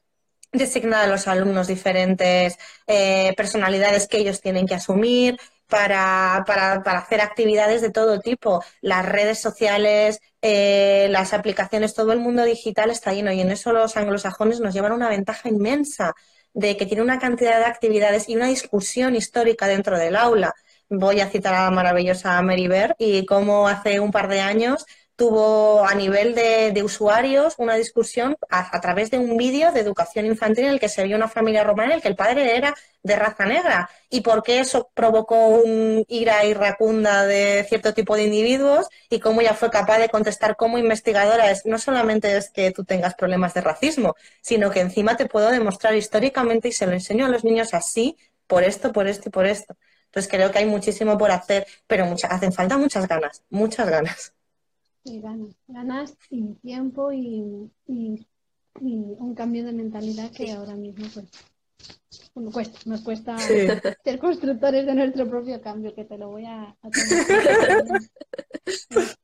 designar 0.51 1.05
a 1.05 1.07
los 1.07 1.27
alumnos 1.27 1.67
diferentes 1.67 2.57
eh, 2.87 3.33
personalidades 3.37 4.07
que 4.07 4.17
ellos 4.17 4.41
tienen 4.41 4.65
que 4.65 4.75
asumir, 4.75 5.37
para, 5.69 6.43
para, 6.45 6.83
para, 6.83 6.99
hacer 6.99 7.21
actividades 7.21 7.81
de 7.81 7.91
todo 7.91 8.19
tipo. 8.19 8.63
Las 8.81 9.05
redes 9.05 9.39
sociales, 9.39 10.19
eh, 10.41 11.07
las 11.11 11.33
aplicaciones, 11.33 11.93
todo 11.93 12.11
el 12.11 12.19
mundo 12.19 12.43
digital 12.43 12.89
está 12.89 13.13
lleno 13.13 13.31
y 13.31 13.41
en 13.41 13.51
eso 13.51 13.71
los 13.71 13.95
anglosajones 13.95 14.59
nos 14.59 14.73
llevan 14.73 14.91
una 14.93 15.09
ventaja 15.09 15.47
inmensa 15.49 16.13
de 16.53 16.75
que 16.75 16.85
tiene 16.85 17.03
una 17.03 17.19
cantidad 17.19 17.59
de 17.59 17.65
actividades 17.65 18.27
y 18.27 18.35
una 18.35 18.47
discusión 18.47 19.15
histórica 19.15 19.67
dentro 19.67 19.97
del 19.97 20.15
aula. 20.15 20.53
Voy 20.89 21.21
a 21.21 21.29
citar 21.29 21.53
a 21.53 21.65
la 21.65 21.71
maravillosa 21.71 22.41
Mary 22.41 22.67
Bear 22.67 22.95
y 22.97 23.25
cómo 23.25 23.67
hace 23.67 23.99
un 23.99 24.11
par 24.11 24.27
de 24.27 24.41
años 24.41 24.85
tuvo 25.19 25.85
a 25.85 25.93
nivel 25.95 26.33
de, 26.33 26.81
usuarios 26.81 27.55
una 27.57 27.75
discusión 27.75 28.37
a, 28.49 28.79
través 28.79 29.11
de 29.11 29.17
un 29.17 29.35
vídeo 29.35 29.73
de 29.73 29.81
educación 29.81 30.25
infantil 30.25 30.63
en 30.63 30.71
el 30.71 30.79
que 30.79 30.87
se 30.87 31.03
vio 31.03 31.17
una 31.17 31.27
familia 31.27 31.65
romana 31.65 31.89
en 31.89 31.95
el 31.97 32.01
que 32.01 32.07
el 32.07 32.15
padre 32.15 32.55
era 32.55 32.73
de 33.03 33.15
raza 33.17 33.45
negra. 33.45 33.89
Y 34.09 34.21
por 34.21 34.43
qué 34.43 34.59
eso 34.59 34.89
provocó 34.93 35.47
un 35.47 36.05
ira 36.07 36.45
iracunda 36.45 37.25
de 37.25 37.65
cierto 37.67 37.93
tipo 37.93 38.15
de 38.15 38.23
individuos 38.23 38.87
y 39.09 39.19
cómo 39.19 39.41
ella 39.41 39.53
fue 39.53 39.69
capaz 39.69 39.99
de 39.99 40.07
contestar 40.07 40.55
como 40.55 40.77
investigadora 40.77 41.51
es 41.51 41.65
no 41.65 41.77
solamente 41.79 42.37
es 42.37 42.49
que 42.49 42.71
tú 42.71 42.85
tengas 42.85 43.13
problemas 43.15 43.53
de 43.53 43.61
racismo, 43.61 44.15
sino 44.41 44.71
que 44.71 44.79
encima 44.79 45.17
te 45.17 45.25
puedo 45.25 45.51
demostrar 45.51 45.95
históricamente 45.95 46.69
y 46.69 46.71
se 46.71 46.87
lo 46.87 46.93
enseño 46.93 47.25
a 47.25 47.29
los 47.29 47.43
niños 47.43 47.73
así 47.73 48.15
por 48.47 48.63
esto, 48.63 48.93
por 48.93 49.07
esto 49.07 49.27
y 49.27 49.31
por 49.31 49.45
esto. 49.45 49.75
Entonces 50.05 50.31
creo 50.31 50.49
que 50.51 50.59
hay 50.59 50.65
muchísimo 50.65 51.17
por 51.17 51.31
hacer, 51.31 51.67
pero 51.87 52.05
hacen 52.29 52.53
falta 52.53 52.77
muchas 52.77 53.05
ganas, 53.07 53.43
muchas 53.49 53.89
ganas 53.89 54.33
ganas, 55.17 55.55
ganas 55.67 56.15
y 56.29 56.53
tiempo 56.55 57.11
y, 57.11 57.71
un 58.81 59.35
cambio 59.35 59.65
de 59.65 59.73
mentalidad 59.73 60.31
que 60.31 60.51
ahora 60.51 60.75
mismo 60.75 61.05
pues 61.13 61.27
cuesta, 62.53 62.79
nos 62.85 63.01
cuesta 63.01 63.37
ser 64.03 64.19
constructores 64.19 64.85
de 64.85 64.95
nuestro 64.95 65.27
propio 65.27 65.59
cambio, 65.61 65.93
que 65.93 66.05
te 66.05 66.17
lo 66.17 66.29
voy 66.29 66.45
a, 66.45 66.77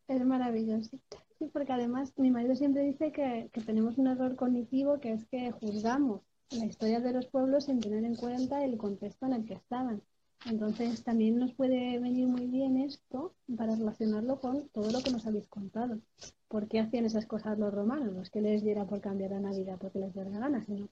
es, 0.07 0.25
maravilloso. 0.25 0.97
Sí, 1.37 1.49
porque 1.53 1.73
además 1.73 2.11
mi 2.17 2.31
marido 2.31 2.55
siempre 2.55 2.83
dice 2.83 3.11
que, 3.11 3.49
que 3.53 3.61
tenemos 3.61 3.97
un 3.97 4.07
error 4.07 4.35
cognitivo 4.35 4.99
que 4.99 5.13
es 5.13 5.25
que 5.25 5.51
juzgamos 5.51 6.21
la 6.51 6.65
historia 6.65 6.99
de 6.99 7.13
los 7.13 7.27
pueblos 7.27 7.65
sin 7.65 7.79
tener 7.79 8.03
en 8.03 8.15
cuenta 8.15 8.63
el 8.63 8.77
contexto 8.77 9.25
en 9.25 9.33
el 9.33 9.45
que 9.45 9.55
estaban. 9.55 10.01
Entonces 10.45 11.03
también 11.03 11.39
nos 11.39 11.53
puede 11.53 11.99
venir 11.99 12.27
muy 12.27 12.45
bien 12.45 12.77
esto 12.77 13.33
para 13.57 13.75
relacionarlo 13.75 14.39
con 14.39 14.69
todo 14.69 14.91
lo 14.91 15.01
que 15.01 15.11
nos 15.11 15.25
habéis 15.25 15.47
contado. 15.47 15.99
¿Por 16.47 16.67
qué 16.67 16.79
hacían 16.79 17.05
esas 17.05 17.25
cosas 17.25 17.57
los 17.57 17.73
romanos? 17.73 18.13
No 18.13 18.21
es 18.21 18.29
que 18.29 18.41
les 18.41 18.63
diera 18.63 18.85
por 18.85 19.01
cambiar 19.01 19.31
la 19.31 19.39
Navidad 19.39 19.77
porque 19.79 19.99
les 19.99 20.13
diera 20.13 20.29
gana, 20.29 20.63
sino 20.63 20.89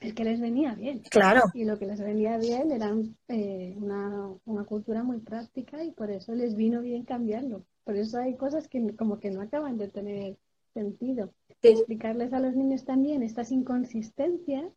es 0.00 0.14
que 0.14 0.24
les 0.24 0.40
venía 0.40 0.74
bien. 0.74 1.00
Claro. 1.10 1.42
Y 1.54 1.64
lo 1.64 1.78
que 1.78 1.86
les 1.86 2.00
venía 2.00 2.36
bien 2.38 2.72
era 2.72 2.92
eh, 3.28 3.74
una, 3.76 4.34
una, 4.44 4.64
cultura 4.64 5.04
muy 5.04 5.18
práctica 5.20 5.84
y 5.84 5.92
por 5.92 6.10
eso 6.10 6.34
les 6.34 6.56
vino 6.56 6.80
bien 6.80 7.04
cambiarlo. 7.04 7.64
Por 7.84 7.96
eso 7.96 8.18
hay 8.18 8.36
cosas 8.36 8.66
que 8.66 8.96
como 8.96 9.20
que 9.20 9.30
no 9.30 9.42
acaban 9.42 9.78
de 9.78 9.88
tener 9.88 10.36
sentido. 10.74 11.32
Explicarles 11.62 12.32
a 12.32 12.40
los 12.40 12.56
niños 12.56 12.84
también 12.84 13.22
estas 13.22 13.52
inconsistencias 13.52 14.72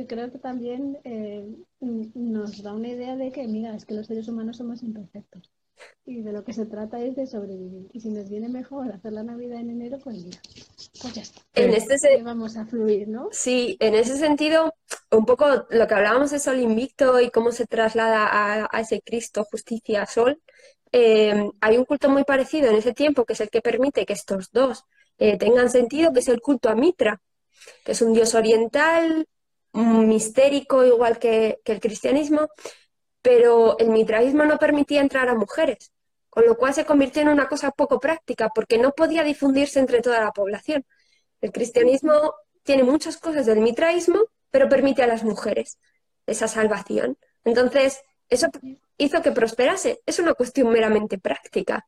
yo 0.00 0.06
creo 0.06 0.32
que 0.32 0.38
también 0.38 0.98
eh, 1.04 1.46
nos 1.80 2.62
da 2.62 2.72
una 2.72 2.88
idea 2.88 3.16
de 3.16 3.30
que, 3.32 3.46
mira, 3.46 3.74
es 3.74 3.84
que 3.84 3.94
los 3.94 4.06
seres 4.06 4.28
humanos 4.28 4.56
somos 4.56 4.82
imperfectos. 4.82 5.50
Y 6.04 6.22
de 6.22 6.32
lo 6.32 6.44
que 6.44 6.52
se 6.52 6.66
trata 6.66 7.00
es 7.00 7.16
de 7.16 7.26
sobrevivir. 7.26 7.88
Y 7.92 8.00
si 8.00 8.10
nos 8.10 8.28
viene 8.28 8.48
mejor 8.48 8.90
hacer 8.92 9.12
la 9.12 9.22
Navidad 9.22 9.60
en 9.60 9.70
enero, 9.70 9.98
pues 10.02 10.16
mira, 10.24 10.38
pues 11.00 11.14
ya 11.14 11.22
está. 11.22 11.40
En 11.54 11.72
este 11.72 12.22
vamos 12.22 12.56
a 12.56 12.66
fluir, 12.66 13.08
¿no? 13.08 13.28
Sí, 13.30 13.76
en 13.80 13.94
ese 13.94 14.16
sentido, 14.16 14.74
un 15.10 15.26
poco 15.26 15.46
lo 15.68 15.86
que 15.86 15.94
hablábamos 15.94 16.30
de 16.30 16.38
Sol 16.38 16.60
Invicto 16.60 17.20
y 17.20 17.30
cómo 17.30 17.52
se 17.52 17.66
traslada 17.66 18.28
a, 18.70 18.80
ese 18.80 19.02
Cristo, 19.02 19.44
justicia, 19.50 20.06
Sol, 20.06 20.40
eh, 20.92 21.50
hay 21.60 21.76
un 21.76 21.84
culto 21.84 22.08
muy 22.08 22.24
parecido 22.24 22.68
en 22.68 22.76
ese 22.76 22.92
tiempo 22.92 23.24
que 23.24 23.34
es 23.34 23.40
el 23.40 23.50
que 23.50 23.60
permite 23.60 24.04
que 24.04 24.12
estos 24.12 24.50
dos 24.50 24.84
eh, 25.18 25.38
tengan 25.38 25.70
sentido, 25.70 26.12
que 26.12 26.20
es 26.20 26.28
el 26.28 26.40
culto 26.40 26.68
a 26.68 26.74
Mitra, 26.74 27.22
que 27.84 27.92
es 27.92 28.02
un 28.02 28.12
dios 28.12 28.34
oriental 28.34 29.26
mistérico 29.72 30.84
igual 30.84 31.18
que, 31.18 31.60
el 31.64 31.80
cristianismo, 31.80 32.48
pero 33.22 33.78
el 33.78 33.90
mitraísmo 33.90 34.44
no 34.44 34.58
permitía 34.58 35.00
entrar 35.00 35.28
a 35.28 35.34
mujeres, 35.34 35.92
con 36.28 36.46
lo 36.46 36.56
cual 36.56 36.74
se 36.74 36.84
convirtió 36.84 37.22
en 37.22 37.28
una 37.28 37.48
cosa 37.48 37.70
poco 37.70 38.00
práctica 38.00 38.48
porque 38.54 38.78
no 38.78 38.92
podía 38.92 39.22
difundirse 39.22 39.78
entre 39.78 40.00
toda 40.00 40.20
la 40.20 40.32
población. 40.32 40.84
El 41.40 41.52
cristianismo 41.52 42.34
tiene 42.62 42.82
muchas 42.82 43.18
cosas 43.18 43.46
del 43.46 43.60
mitraísmo, 43.60 44.26
pero 44.50 44.68
permite 44.68 45.02
a 45.02 45.06
las 45.06 45.24
mujeres 45.24 45.78
esa 46.26 46.48
salvación. 46.48 47.18
Entonces, 47.44 48.00
eso 48.28 48.48
hizo 48.96 49.22
que 49.22 49.32
prosperase. 49.32 50.00
Es 50.06 50.18
una 50.18 50.34
cuestión 50.34 50.70
meramente 50.70 51.18
práctica. 51.18 51.86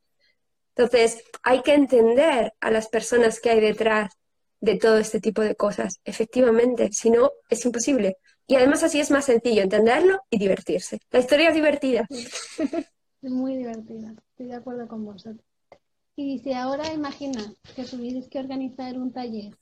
Entonces, 0.75 1.23
hay 1.43 1.63
que 1.63 1.75
entender 1.75 2.55
a 2.61 2.71
las 2.71 2.89
personas 2.89 3.41
que 3.41 3.51
hay 3.51 3.61
detrás 3.61 4.13
de 4.63 4.77
todo 4.77 4.97
este 4.97 5.21
tipo 5.21 5.43
de 5.43 5.57
cosas. 5.57 6.01
Efectivamente, 6.05 6.89
si 6.93 7.11
no, 7.11 7.33
es 7.51 7.65
imposible. 7.67 8.17
Y 8.47 8.55
además 8.55 8.83
así 8.85 9.01
es 9.01 9.11
más 9.11 9.25
sencillo 9.25 9.61
entenderlo 9.63 10.21
y 10.31 10.39
divertirse. 10.39 11.01
La 11.11 11.19
historia 11.19 11.49
es 11.49 11.55
divertida. 11.55 12.07
Muy 13.23 13.57
divertida, 13.57 14.15
estoy 14.31 14.47
de 14.47 14.55
acuerdo 14.55 14.87
con 14.89 15.05
vosotros. 15.05 15.45
Y 16.15 16.39
si 16.39 16.53
ahora 16.53 16.93
imagina 16.93 17.53
que 17.75 17.85
tuvierais 17.85 18.29
que 18.29 18.39
organizar 18.39 18.99
un 18.99 19.13
taller 19.13 19.57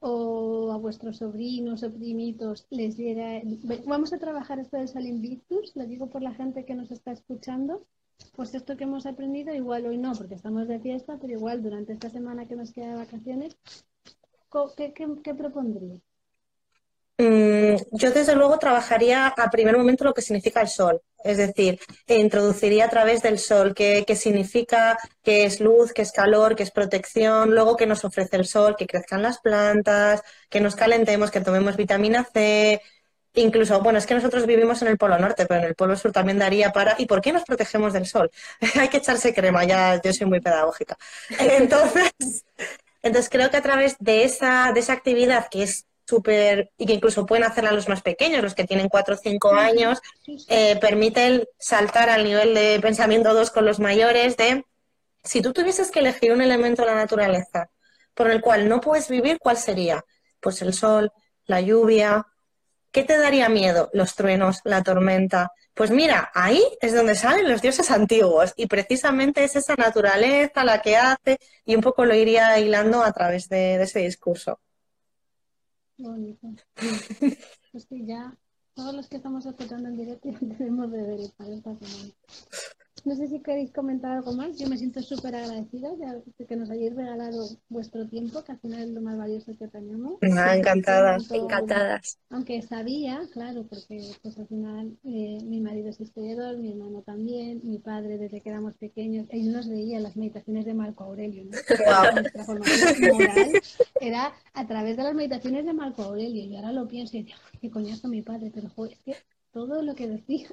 o 0.00 0.70
a 0.72 0.76
vuestros 0.76 1.18
sobrinos 1.18 1.82
o 1.82 1.92
primitos 1.92 2.66
les 2.70 2.96
diera... 2.96 3.40
Vamos 3.86 4.12
a 4.12 4.18
trabajar 4.18 4.58
esto 4.58 4.76
del 4.76 4.88
Salinvictus, 4.88 5.74
lo 5.76 5.86
digo 5.86 6.10
por 6.10 6.22
la 6.22 6.34
gente 6.34 6.64
que 6.64 6.74
nos 6.74 6.90
está 6.90 7.12
escuchando, 7.12 7.86
pues 8.34 8.54
esto 8.54 8.76
que 8.76 8.84
hemos 8.84 9.06
aprendido, 9.06 9.54
igual 9.54 9.86
hoy 9.86 9.96
no, 9.96 10.12
porque 10.12 10.34
estamos 10.34 10.68
de 10.68 10.80
fiesta, 10.80 11.18
pero 11.20 11.32
igual 11.32 11.62
durante 11.62 11.92
esta 11.92 12.10
semana 12.10 12.46
que 12.46 12.56
nos 12.56 12.72
queda 12.72 12.88
de 12.88 12.96
vacaciones, 12.96 13.56
¿Qué, 14.76 15.34
propondría? 15.34 15.98
Mm, 17.16 17.76
yo 17.92 18.10
desde 18.10 18.34
luego 18.34 18.58
trabajaría 18.58 19.28
a 19.28 19.50
primer 19.50 19.76
momento 19.76 20.04
lo 20.04 20.12
que 20.12 20.20
significa 20.22 20.60
el 20.60 20.68
sol, 20.68 21.00
es 21.24 21.38
decir, 21.38 21.78
introduciría 22.06 22.86
a 22.86 22.90
través 22.90 23.22
del 23.22 23.38
sol 23.38 23.74
qué, 23.74 24.04
significa, 24.14 24.98
qué 25.22 25.44
es 25.44 25.60
luz, 25.60 25.92
qué 25.92 26.02
es 26.02 26.12
calor, 26.12 26.54
qué 26.54 26.64
es 26.64 26.70
protección, 26.70 27.54
luego 27.54 27.76
qué 27.76 27.86
nos 27.86 28.04
ofrece 28.04 28.36
el 28.36 28.46
sol, 28.46 28.76
que 28.76 28.86
crezcan 28.86 29.22
las 29.22 29.38
plantas, 29.40 30.22
que 30.50 30.60
nos 30.60 30.76
calentemos, 30.76 31.30
que 31.30 31.40
tomemos 31.40 31.76
vitamina 31.76 32.24
C, 32.24 32.82
incluso, 33.34 33.80
bueno, 33.80 33.98
es 33.98 34.06
que 34.06 34.14
nosotros 34.14 34.46
vivimos 34.46 34.82
en 34.82 34.88
el 34.88 34.98
Polo 34.98 35.18
Norte, 35.18 35.46
pero 35.46 35.60
en 35.60 35.66
el 35.68 35.74
Polo 35.74 35.96
Sur 35.96 36.12
también 36.12 36.38
daría 36.38 36.72
para, 36.72 36.96
¿y 36.98 37.06
por 37.06 37.22
qué 37.22 37.32
nos 37.32 37.44
protegemos 37.44 37.92
del 37.92 38.06
sol? 38.06 38.30
Hay 38.78 38.88
que 38.88 38.98
echarse 38.98 39.32
crema, 39.32 39.64
ya 39.64 40.00
yo 40.02 40.12
soy 40.12 40.26
muy 40.26 40.40
pedagógica. 40.40 40.96
Entonces, 41.38 42.44
entonces 43.02 43.30
creo 43.30 43.50
que 43.50 43.56
a 43.56 43.62
través 43.62 43.96
de 43.98 44.24
esa, 44.24 44.72
de 44.72 44.80
esa 44.80 44.92
actividad 44.92 45.48
que 45.50 45.64
es 45.64 45.86
súper, 46.06 46.70
y 46.76 46.86
que 46.86 46.94
incluso 46.94 47.26
pueden 47.26 47.44
hacerla 47.44 47.72
los 47.72 47.88
más 47.88 48.02
pequeños, 48.02 48.42
los 48.42 48.54
que 48.54 48.64
tienen 48.64 48.88
cuatro 48.88 49.14
o 49.14 49.18
cinco 49.18 49.54
años, 49.54 50.00
eh, 50.48 50.76
permiten 50.80 51.44
saltar 51.58 52.10
al 52.10 52.24
nivel 52.24 52.54
de 52.54 52.78
pensamiento 52.80 53.34
dos 53.34 53.50
con 53.50 53.64
los 53.64 53.80
mayores 53.80 54.36
de, 54.36 54.64
si 55.24 55.40
tú 55.40 55.52
tuvieses 55.52 55.90
que 55.90 56.00
elegir 56.00 56.32
un 56.32 56.42
elemento 56.42 56.82
de 56.82 56.88
la 56.88 56.96
naturaleza 56.96 57.70
por 58.14 58.30
el 58.30 58.40
cual 58.40 58.68
no 58.68 58.80
puedes 58.80 59.08
vivir, 59.08 59.38
¿cuál 59.38 59.56
sería? 59.56 60.04
Pues 60.40 60.60
el 60.62 60.74
sol, 60.74 61.12
la 61.46 61.60
lluvia. 61.60 62.26
¿Qué 62.90 63.04
te 63.04 63.16
daría 63.16 63.48
miedo? 63.48 63.88
Los 63.92 64.14
truenos, 64.14 64.60
la 64.64 64.82
tormenta. 64.82 65.52
Pues 65.74 65.90
mira, 65.90 66.30
ahí 66.34 66.62
es 66.82 66.94
donde 66.94 67.14
salen 67.14 67.48
los 67.48 67.62
dioses 67.62 67.90
antiguos 67.90 68.52
y 68.56 68.66
precisamente 68.66 69.42
es 69.42 69.56
esa 69.56 69.74
naturaleza 69.74 70.64
la 70.64 70.82
que 70.82 70.96
hace 70.96 71.38
y 71.64 71.74
un 71.74 71.80
poco 71.80 72.04
lo 72.04 72.14
iría 72.14 72.58
hilando 72.58 73.02
a 73.02 73.12
través 73.12 73.48
de, 73.48 73.82
ese 73.82 74.00
discurso. 74.00 74.60
Bonito. 75.96 76.48
Pues 77.72 77.86
que 77.86 78.04
ya 78.04 78.36
todos 78.74 78.94
los 78.94 79.08
que 79.08 79.16
estamos 79.16 79.46
escuchando 79.46 79.88
en 79.88 79.96
directo 79.96 80.28
tenemos 80.58 80.90
de 80.90 81.02
ver 81.02 81.20
para 81.38 81.54
esta 81.54 81.74
semana. 81.74 82.12
No 83.04 83.16
sé 83.16 83.26
si 83.26 83.40
queréis 83.40 83.72
comentar 83.72 84.12
algo 84.12 84.32
más. 84.32 84.58
Yo 84.58 84.68
me 84.68 84.76
siento 84.76 85.02
súper 85.02 85.34
agradecida 85.34 85.90
de 85.96 86.46
que 86.46 86.56
nos 86.56 86.70
hayáis 86.70 86.94
regalado 86.94 87.48
vuestro 87.68 88.06
tiempo, 88.08 88.42
que 88.44 88.52
al 88.52 88.58
final 88.58 88.82
es 88.82 88.90
lo 88.90 89.00
más 89.00 89.18
valioso 89.18 89.52
que 89.58 89.68
tenemos. 89.68 90.18
Ah, 90.36 90.56
encantadas. 90.56 91.30
Encantadas. 91.30 92.18
Aunque 92.30 92.62
sabía, 92.62 93.20
claro, 93.32 93.66
porque 93.68 94.00
pues 94.22 94.38
al 94.38 94.46
final 94.46 94.96
eh, 95.04 95.38
mi 95.44 95.60
marido 95.60 95.90
es 95.90 96.00
historiador, 96.00 96.58
mi 96.58 96.70
hermano 96.70 97.02
también, 97.02 97.60
mi 97.64 97.78
padre 97.78 98.18
desde 98.18 98.40
que 98.40 98.50
éramos 98.50 98.76
pequeños, 98.76 99.26
él 99.30 99.52
nos 99.52 99.68
veía 99.68 100.00
las 100.00 100.16
meditaciones 100.16 100.64
de 100.64 100.74
Marco 100.74 101.04
Aurelio. 101.04 101.44
¿no? 101.44 101.50
Nuestra 101.50 102.44
formación 102.44 103.12
moral 103.12 103.52
era 104.00 104.32
a 104.54 104.66
través 104.66 104.96
de 104.96 105.02
las 105.02 105.14
meditaciones 105.14 105.64
de 105.64 105.72
Marco 105.72 106.02
Aurelio. 106.02 106.44
Y 106.44 106.56
ahora 106.56 106.72
lo 106.72 106.86
pienso 106.86 107.16
y 107.16 107.24
digo, 107.24 107.38
qué 107.60 107.70
coñazo 107.70 108.08
mi 108.08 108.22
padre, 108.22 108.50
pero 108.54 108.68
joder, 108.70 108.92
es 108.92 108.98
que 109.00 109.16
todo 109.52 109.82
lo 109.82 109.94
que 109.94 110.08
decía 110.08 110.48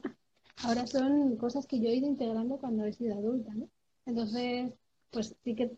ahora 0.63 0.87
son 0.87 1.37
cosas 1.37 1.65
que 1.65 1.79
yo 1.79 1.89
he 1.89 1.95
ido 1.95 2.07
integrando 2.07 2.57
cuando 2.57 2.85
he 2.85 2.93
sido 2.93 3.15
adulta, 3.15 3.53
¿no? 3.53 3.69
Entonces, 4.05 4.73
pues 5.11 5.35
sí 5.43 5.55
que 5.55 5.71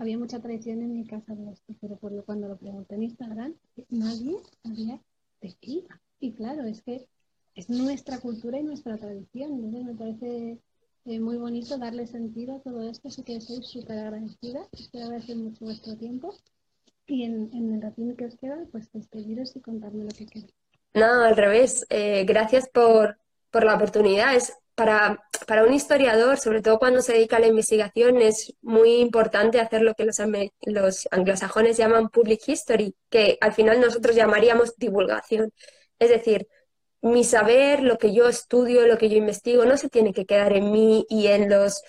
había 0.00 0.18
mucha 0.18 0.40
tradición 0.40 0.82
en 0.82 0.94
mi 0.94 1.06
casa 1.06 1.34
de 1.34 1.52
esto, 1.52 1.74
pero 1.80 1.96
por 1.96 2.12
lo, 2.12 2.24
cuando 2.24 2.48
lo 2.48 2.56
pregunté 2.56 2.94
en 2.94 3.02
Instagram, 3.04 3.54
nadie 3.90 4.36
sabía 4.62 5.00
de 5.40 5.54
qué 5.60 5.84
Y 6.20 6.32
claro, 6.32 6.64
es 6.64 6.82
que 6.82 7.06
es 7.54 7.68
nuestra 7.68 8.18
cultura 8.18 8.58
y 8.58 8.62
nuestra 8.62 8.96
tradición, 8.96 9.52
entonces 9.52 9.84
me 9.84 9.94
parece 9.94 10.58
eh, 11.04 11.20
muy 11.20 11.36
bonito 11.36 11.76
darle 11.78 12.06
sentido 12.06 12.56
a 12.56 12.60
todo 12.60 12.82
esto, 12.88 13.08
así 13.08 13.22
que 13.22 13.40
soy 13.40 13.62
súper 13.62 13.98
agradecida, 13.98 14.66
quiero 14.90 15.06
agradecer 15.06 15.36
mucho 15.36 15.64
vuestro 15.64 15.96
tiempo 15.96 16.34
y 17.06 17.24
en, 17.24 17.50
el 17.52 17.80
ratito 17.80 18.14
que 18.16 18.26
os 18.26 18.36
queda, 18.36 18.58
pues 18.70 18.92
despediros 18.92 19.56
y 19.56 19.60
contarme 19.60 20.04
lo 20.04 20.10
que 20.10 20.26
queráis. 20.26 20.54
No, 20.94 21.22
al 21.22 21.36
revés, 21.36 21.86
eh, 21.90 22.24
gracias 22.24 22.68
por, 22.68 23.18
por 23.50 23.64
la 23.64 23.74
oportunidad. 23.74 24.34
Es 24.34 24.52
para, 24.78 25.18
para 25.46 25.64
un 25.64 25.74
historiador, 25.74 26.38
sobre 26.38 26.62
todo 26.62 26.78
cuando 26.78 27.02
se 27.02 27.12
dedica 27.12 27.36
a 27.36 27.40
la 27.40 27.48
investigación, 27.48 28.22
es 28.22 28.54
muy 28.62 29.00
importante 29.00 29.60
hacer 29.60 29.82
lo 29.82 29.94
que 29.94 30.04
los, 30.04 30.18
los 30.62 31.08
anglosajones 31.10 31.76
llaman 31.76 32.08
public 32.10 32.40
history, 32.46 32.94
que 33.10 33.38
al 33.40 33.52
final 33.52 33.80
nosotros 33.80 34.14
llamaríamos 34.14 34.76
divulgación. 34.76 35.52
Es 35.98 36.10
decir, 36.10 36.46
mi 37.02 37.24
saber, 37.24 37.82
lo 37.82 37.98
que 37.98 38.14
yo 38.14 38.28
estudio, 38.28 38.86
lo 38.86 38.98
que 38.98 39.08
yo 39.08 39.16
investigo, 39.16 39.64
no 39.64 39.76
se 39.76 39.88
tiene 39.88 40.12
que 40.12 40.26
quedar 40.26 40.52
en 40.52 40.70
mí 40.70 41.04
y 41.08 41.26
en 41.26 41.50
los 41.50 41.82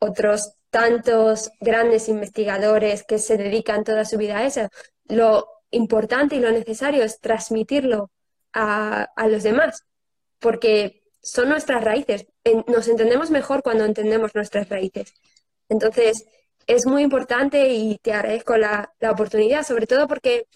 otros 0.00 0.54
tantos 0.70 1.50
grandes 1.60 2.08
investigadores 2.08 3.04
que 3.04 3.18
se 3.18 3.36
dedican 3.36 3.84
toda 3.84 4.04
su 4.04 4.18
vida 4.18 4.38
a 4.38 4.46
eso. 4.46 4.68
Lo 5.04 5.46
importante 5.70 6.36
y 6.36 6.40
lo 6.40 6.50
necesario 6.50 7.04
es 7.04 7.20
transmitirlo 7.20 8.10
a, 8.52 9.04
a 9.14 9.28
los 9.28 9.44
demás 9.44 9.84
porque 10.44 11.02
son 11.22 11.48
nuestras 11.48 11.82
raíces. 11.82 12.26
Nos 12.66 12.86
entendemos 12.86 13.30
mejor 13.30 13.62
cuando 13.62 13.86
entendemos 13.86 14.34
nuestras 14.34 14.68
raíces. 14.68 15.14
Entonces, 15.70 16.26
es 16.66 16.86
muy 16.86 17.02
importante 17.02 17.68
y 17.68 17.96
te 18.02 18.12
agradezco 18.12 18.58
la, 18.58 18.92
oportunidad, 19.10 19.62
sobre 19.66 19.86
todo 19.86 20.06
porque 20.06 20.46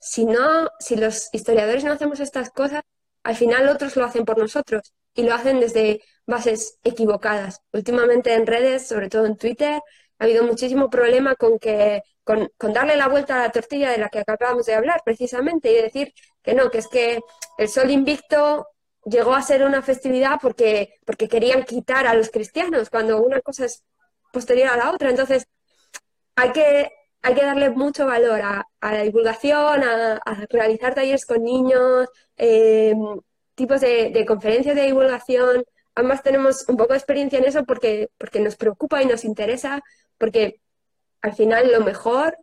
si 0.00 0.24
no, 0.24 0.70
si 0.80 0.96
los 0.96 1.28
historiadores 1.32 1.84
no 1.84 1.92
hacemos 1.92 2.20
estas 2.20 2.48
cosas, 2.50 2.82
al 3.22 3.36
final 3.36 3.68
otros 3.68 3.96
lo 3.96 4.06
hacen 4.06 4.24
por 4.24 4.38
nosotros 4.38 4.94
y 5.14 5.24
lo 5.24 5.34
hacen 5.34 5.60
desde 5.60 6.00
bases 6.26 6.78
equivocadas. 6.82 7.60
Últimamente 7.72 8.32
en 8.32 8.46
redes, 8.46 8.88
sobre 8.88 9.10
todo 9.10 9.26
en 9.26 9.36
Twitter, 9.36 9.82
ha 10.18 10.24
habido 10.24 10.44
muchísimo 10.44 10.88
problema 10.88 11.34
con 11.34 11.58
que 11.58 12.00
con, 12.24 12.48
con, 12.56 12.72
darle 12.72 12.96
la 12.96 13.08
vuelta 13.08 13.36
a 13.36 13.42
la 13.46 13.52
tortilla 13.52 13.90
de 13.90 13.98
la 13.98 14.08
que 14.08 14.20
acabamos 14.26 14.64
de 14.64 14.74
hablar 14.74 15.02
precisamente 15.04 15.70
y 15.70 15.82
decir 15.82 16.14
que 16.42 16.54
no, 16.54 16.70
que 16.70 16.78
es 16.78 16.88
que 16.88 17.20
el 17.58 17.68
sol 17.68 17.90
invicto 17.90 18.66
llegó 19.06 19.34
a 19.34 19.42
ser 19.42 19.64
una 19.64 19.82
festividad 19.82 20.38
porque, 20.40 20.98
porque 21.04 21.28
querían 21.28 21.64
quitar 21.64 22.06
a 22.06 22.14
los 22.14 22.30
cristianos, 22.30 22.90
cuando 22.90 23.22
una 23.22 23.40
cosa 23.40 23.66
es 23.66 23.84
posterior 24.32 24.68
a 24.68 24.76
la 24.76 24.92
otra. 24.92 25.10
Entonces, 25.10 25.46
hay 26.36 26.52
que, 26.52 26.90
hay 27.22 27.34
que 27.34 27.44
darle 27.44 27.70
mucho 27.70 28.06
valor 28.06 28.40
a, 28.42 28.66
la 28.82 29.02
divulgación, 29.02 29.82
a, 29.84 30.20
realizar 30.50 30.94
talleres 30.94 31.26
con 31.26 31.42
niños, 31.42 32.08
em, 32.36 32.98
tipos 33.54 33.80
de, 33.80 34.24
conferencias 34.26 34.74
de 34.76 34.82
divulgación. 34.82 35.64
Ambas 35.94 36.22
tenemos 36.22 36.64
un 36.68 36.76
poco 36.76 36.92
de 36.92 36.98
experiencia 36.98 37.38
en 37.38 37.46
eso 37.46 37.64
porque, 37.64 38.10
porque 38.18 38.40
nos 38.40 38.56
preocupa 38.56 39.02
y 39.02 39.06
nos 39.06 39.24
interesa, 39.24 39.82
porque 40.18 40.60
al 41.22 41.34
final 41.34 41.70
lo 41.72 41.80
mejor 41.80 42.36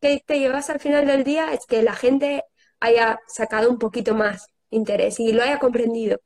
que 0.00 0.22
te 0.26 0.38
llevas 0.38 0.70
al 0.70 0.80
final 0.80 1.06
del 1.06 1.24
día 1.24 1.52
es 1.52 1.66
que 1.66 1.82
la 1.82 1.94
gente 1.94 2.44
haya 2.80 3.20
sacado 3.28 3.70
un 3.70 3.78
poquito 3.78 4.14
más 4.14 4.51
interés 4.72 5.20
y 5.20 5.32
lo 5.32 5.42
haya 5.42 5.58
comprendido. 5.58 6.20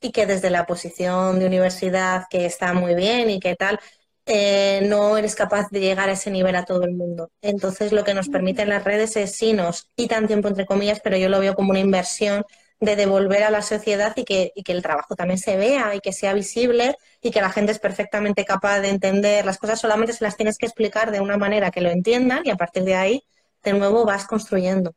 Y 0.00 0.12
que 0.12 0.26
desde 0.26 0.50
la 0.50 0.66
posición 0.66 1.38
de 1.38 1.46
universidad, 1.46 2.24
que 2.30 2.46
está 2.46 2.74
muy 2.74 2.94
bien 2.94 3.30
y 3.30 3.40
que 3.40 3.56
tal, 3.56 3.78
eh, 4.26 4.80
no 4.88 5.16
eres 5.16 5.34
capaz 5.34 5.68
de 5.70 5.80
llegar 5.80 6.08
a 6.08 6.12
ese 6.12 6.30
nivel 6.30 6.56
a 6.56 6.64
todo 6.64 6.84
el 6.84 6.92
mundo. 6.92 7.30
Entonces, 7.40 7.92
lo 7.92 8.04
que 8.04 8.14
nos 8.14 8.28
permiten 8.28 8.68
las 8.68 8.84
redes 8.84 9.16
es 9.16 9.36
sí 9.36 9.52
nos 9.52 9.90
quitan 9.96 10.26
tiempo, 10.26 10.48
entre 10.48 10.66
comillas, 10.66 11.00
pero 11.02 11.16
yo 11.16 11.28
lo 11.28 11.40
veo 11.40 11.54
como 11.54 11.70
una 11.70 11.80
inversión 11.80 12.44
de 12.80 12.96
devolver 12.96 13.44
a 13.44 13.50
la 13.50 13.62
sociedad 13.62 14.12
y 14.16 14.24
que, 14.24 14.52
y 14.56 14.62
que 14.64 14.72
el 14.72 14.82
trabajo 14.82 15.14
también 15.14 15.38
se 15.38 15.56
vea 15.56 15.94
y 15.94 16.00
que 16.00 16.12
sea 16.12 16.34
visible 16.34 16.96
y 17.20 17.30
que 17.30 17.40
la 17.40 17.50
gente 17.50 17.72
es 17.72 17.78
perfectamente 17.78 18.44
capaz 18.44 18.80
de 18.80 18.88
entender 18.90 19.44
las 19.46 19.58
cosas, 19.58 19.80
solamente 19.80 20.12
se 20.12 20.24
las 20.24 20.36
tienes 20.36 20.58
que 20.58 20.66
explicar 20.66 21.12
de 21.12 21.20
una 21.20 21.36
manera 21.36 21.70
que 21.70 21.80
lo 21.80 21.90
entiendan 21.90 22.42
y 22.44 22.50
a 22.50 22.56
partir 22.56 22.82
de 22.84 22.96
ahí, 22.96 23.22
de 23.62 23.72
nuevo, 23.74 24.04
vas 24.04 24.26
construyendo. 24.26 24.94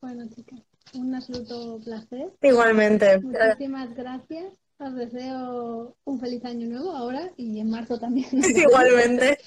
Bueno, 0.00 0.28
chicas, 0.34 0.60
un 0.94 1.14
absoluto 1.14 1.80
placer. 1.84 2.32
Igualmente. 2.42 3.18
Muchísimas 3.18 3.94
gracias. 3.94 4.52
Os 4.78 4.94
deseo 4.94 5.96
un 6.04 6.20
feliz 6.20 6.44
año 6.44 6.68
nuevo 6.68 6.92
ahora 6.92 7.32
y 7.36 7.58
en 7.58 7.68
marzo 7.68 7.98
también. 7.98 8.28
Igualmente. 8.56 9.38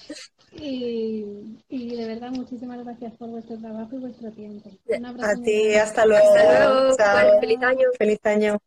Y, 0.53 1.25
y, 1.69 1.95
de 1.95 2.05
verdad, 2.05 2.31
muchísimas 2.31 2.83
gracias 2.83 3.13
por 3.13 3.29
vuestro 3.29 3.57
trabajo 3.57 3.95
y 3.95 3.99
vuestro 3.99 4.29
tiempo. 4.31 4.69
Un 4.85 5.05
abrazo. 5.05 5.31
A 5.31 5.43
ti, 5.43 5.73
hasta 5.75 6.05
luego. 6.05 6.33
Hasta 6.33 6.69
luego. 6.69 6.97
Chao. 6.97 7.39
Feliz 7.39 7.61
año. 7.61 7.87
Feliz 7.97 8.19
año. 8.23 8.59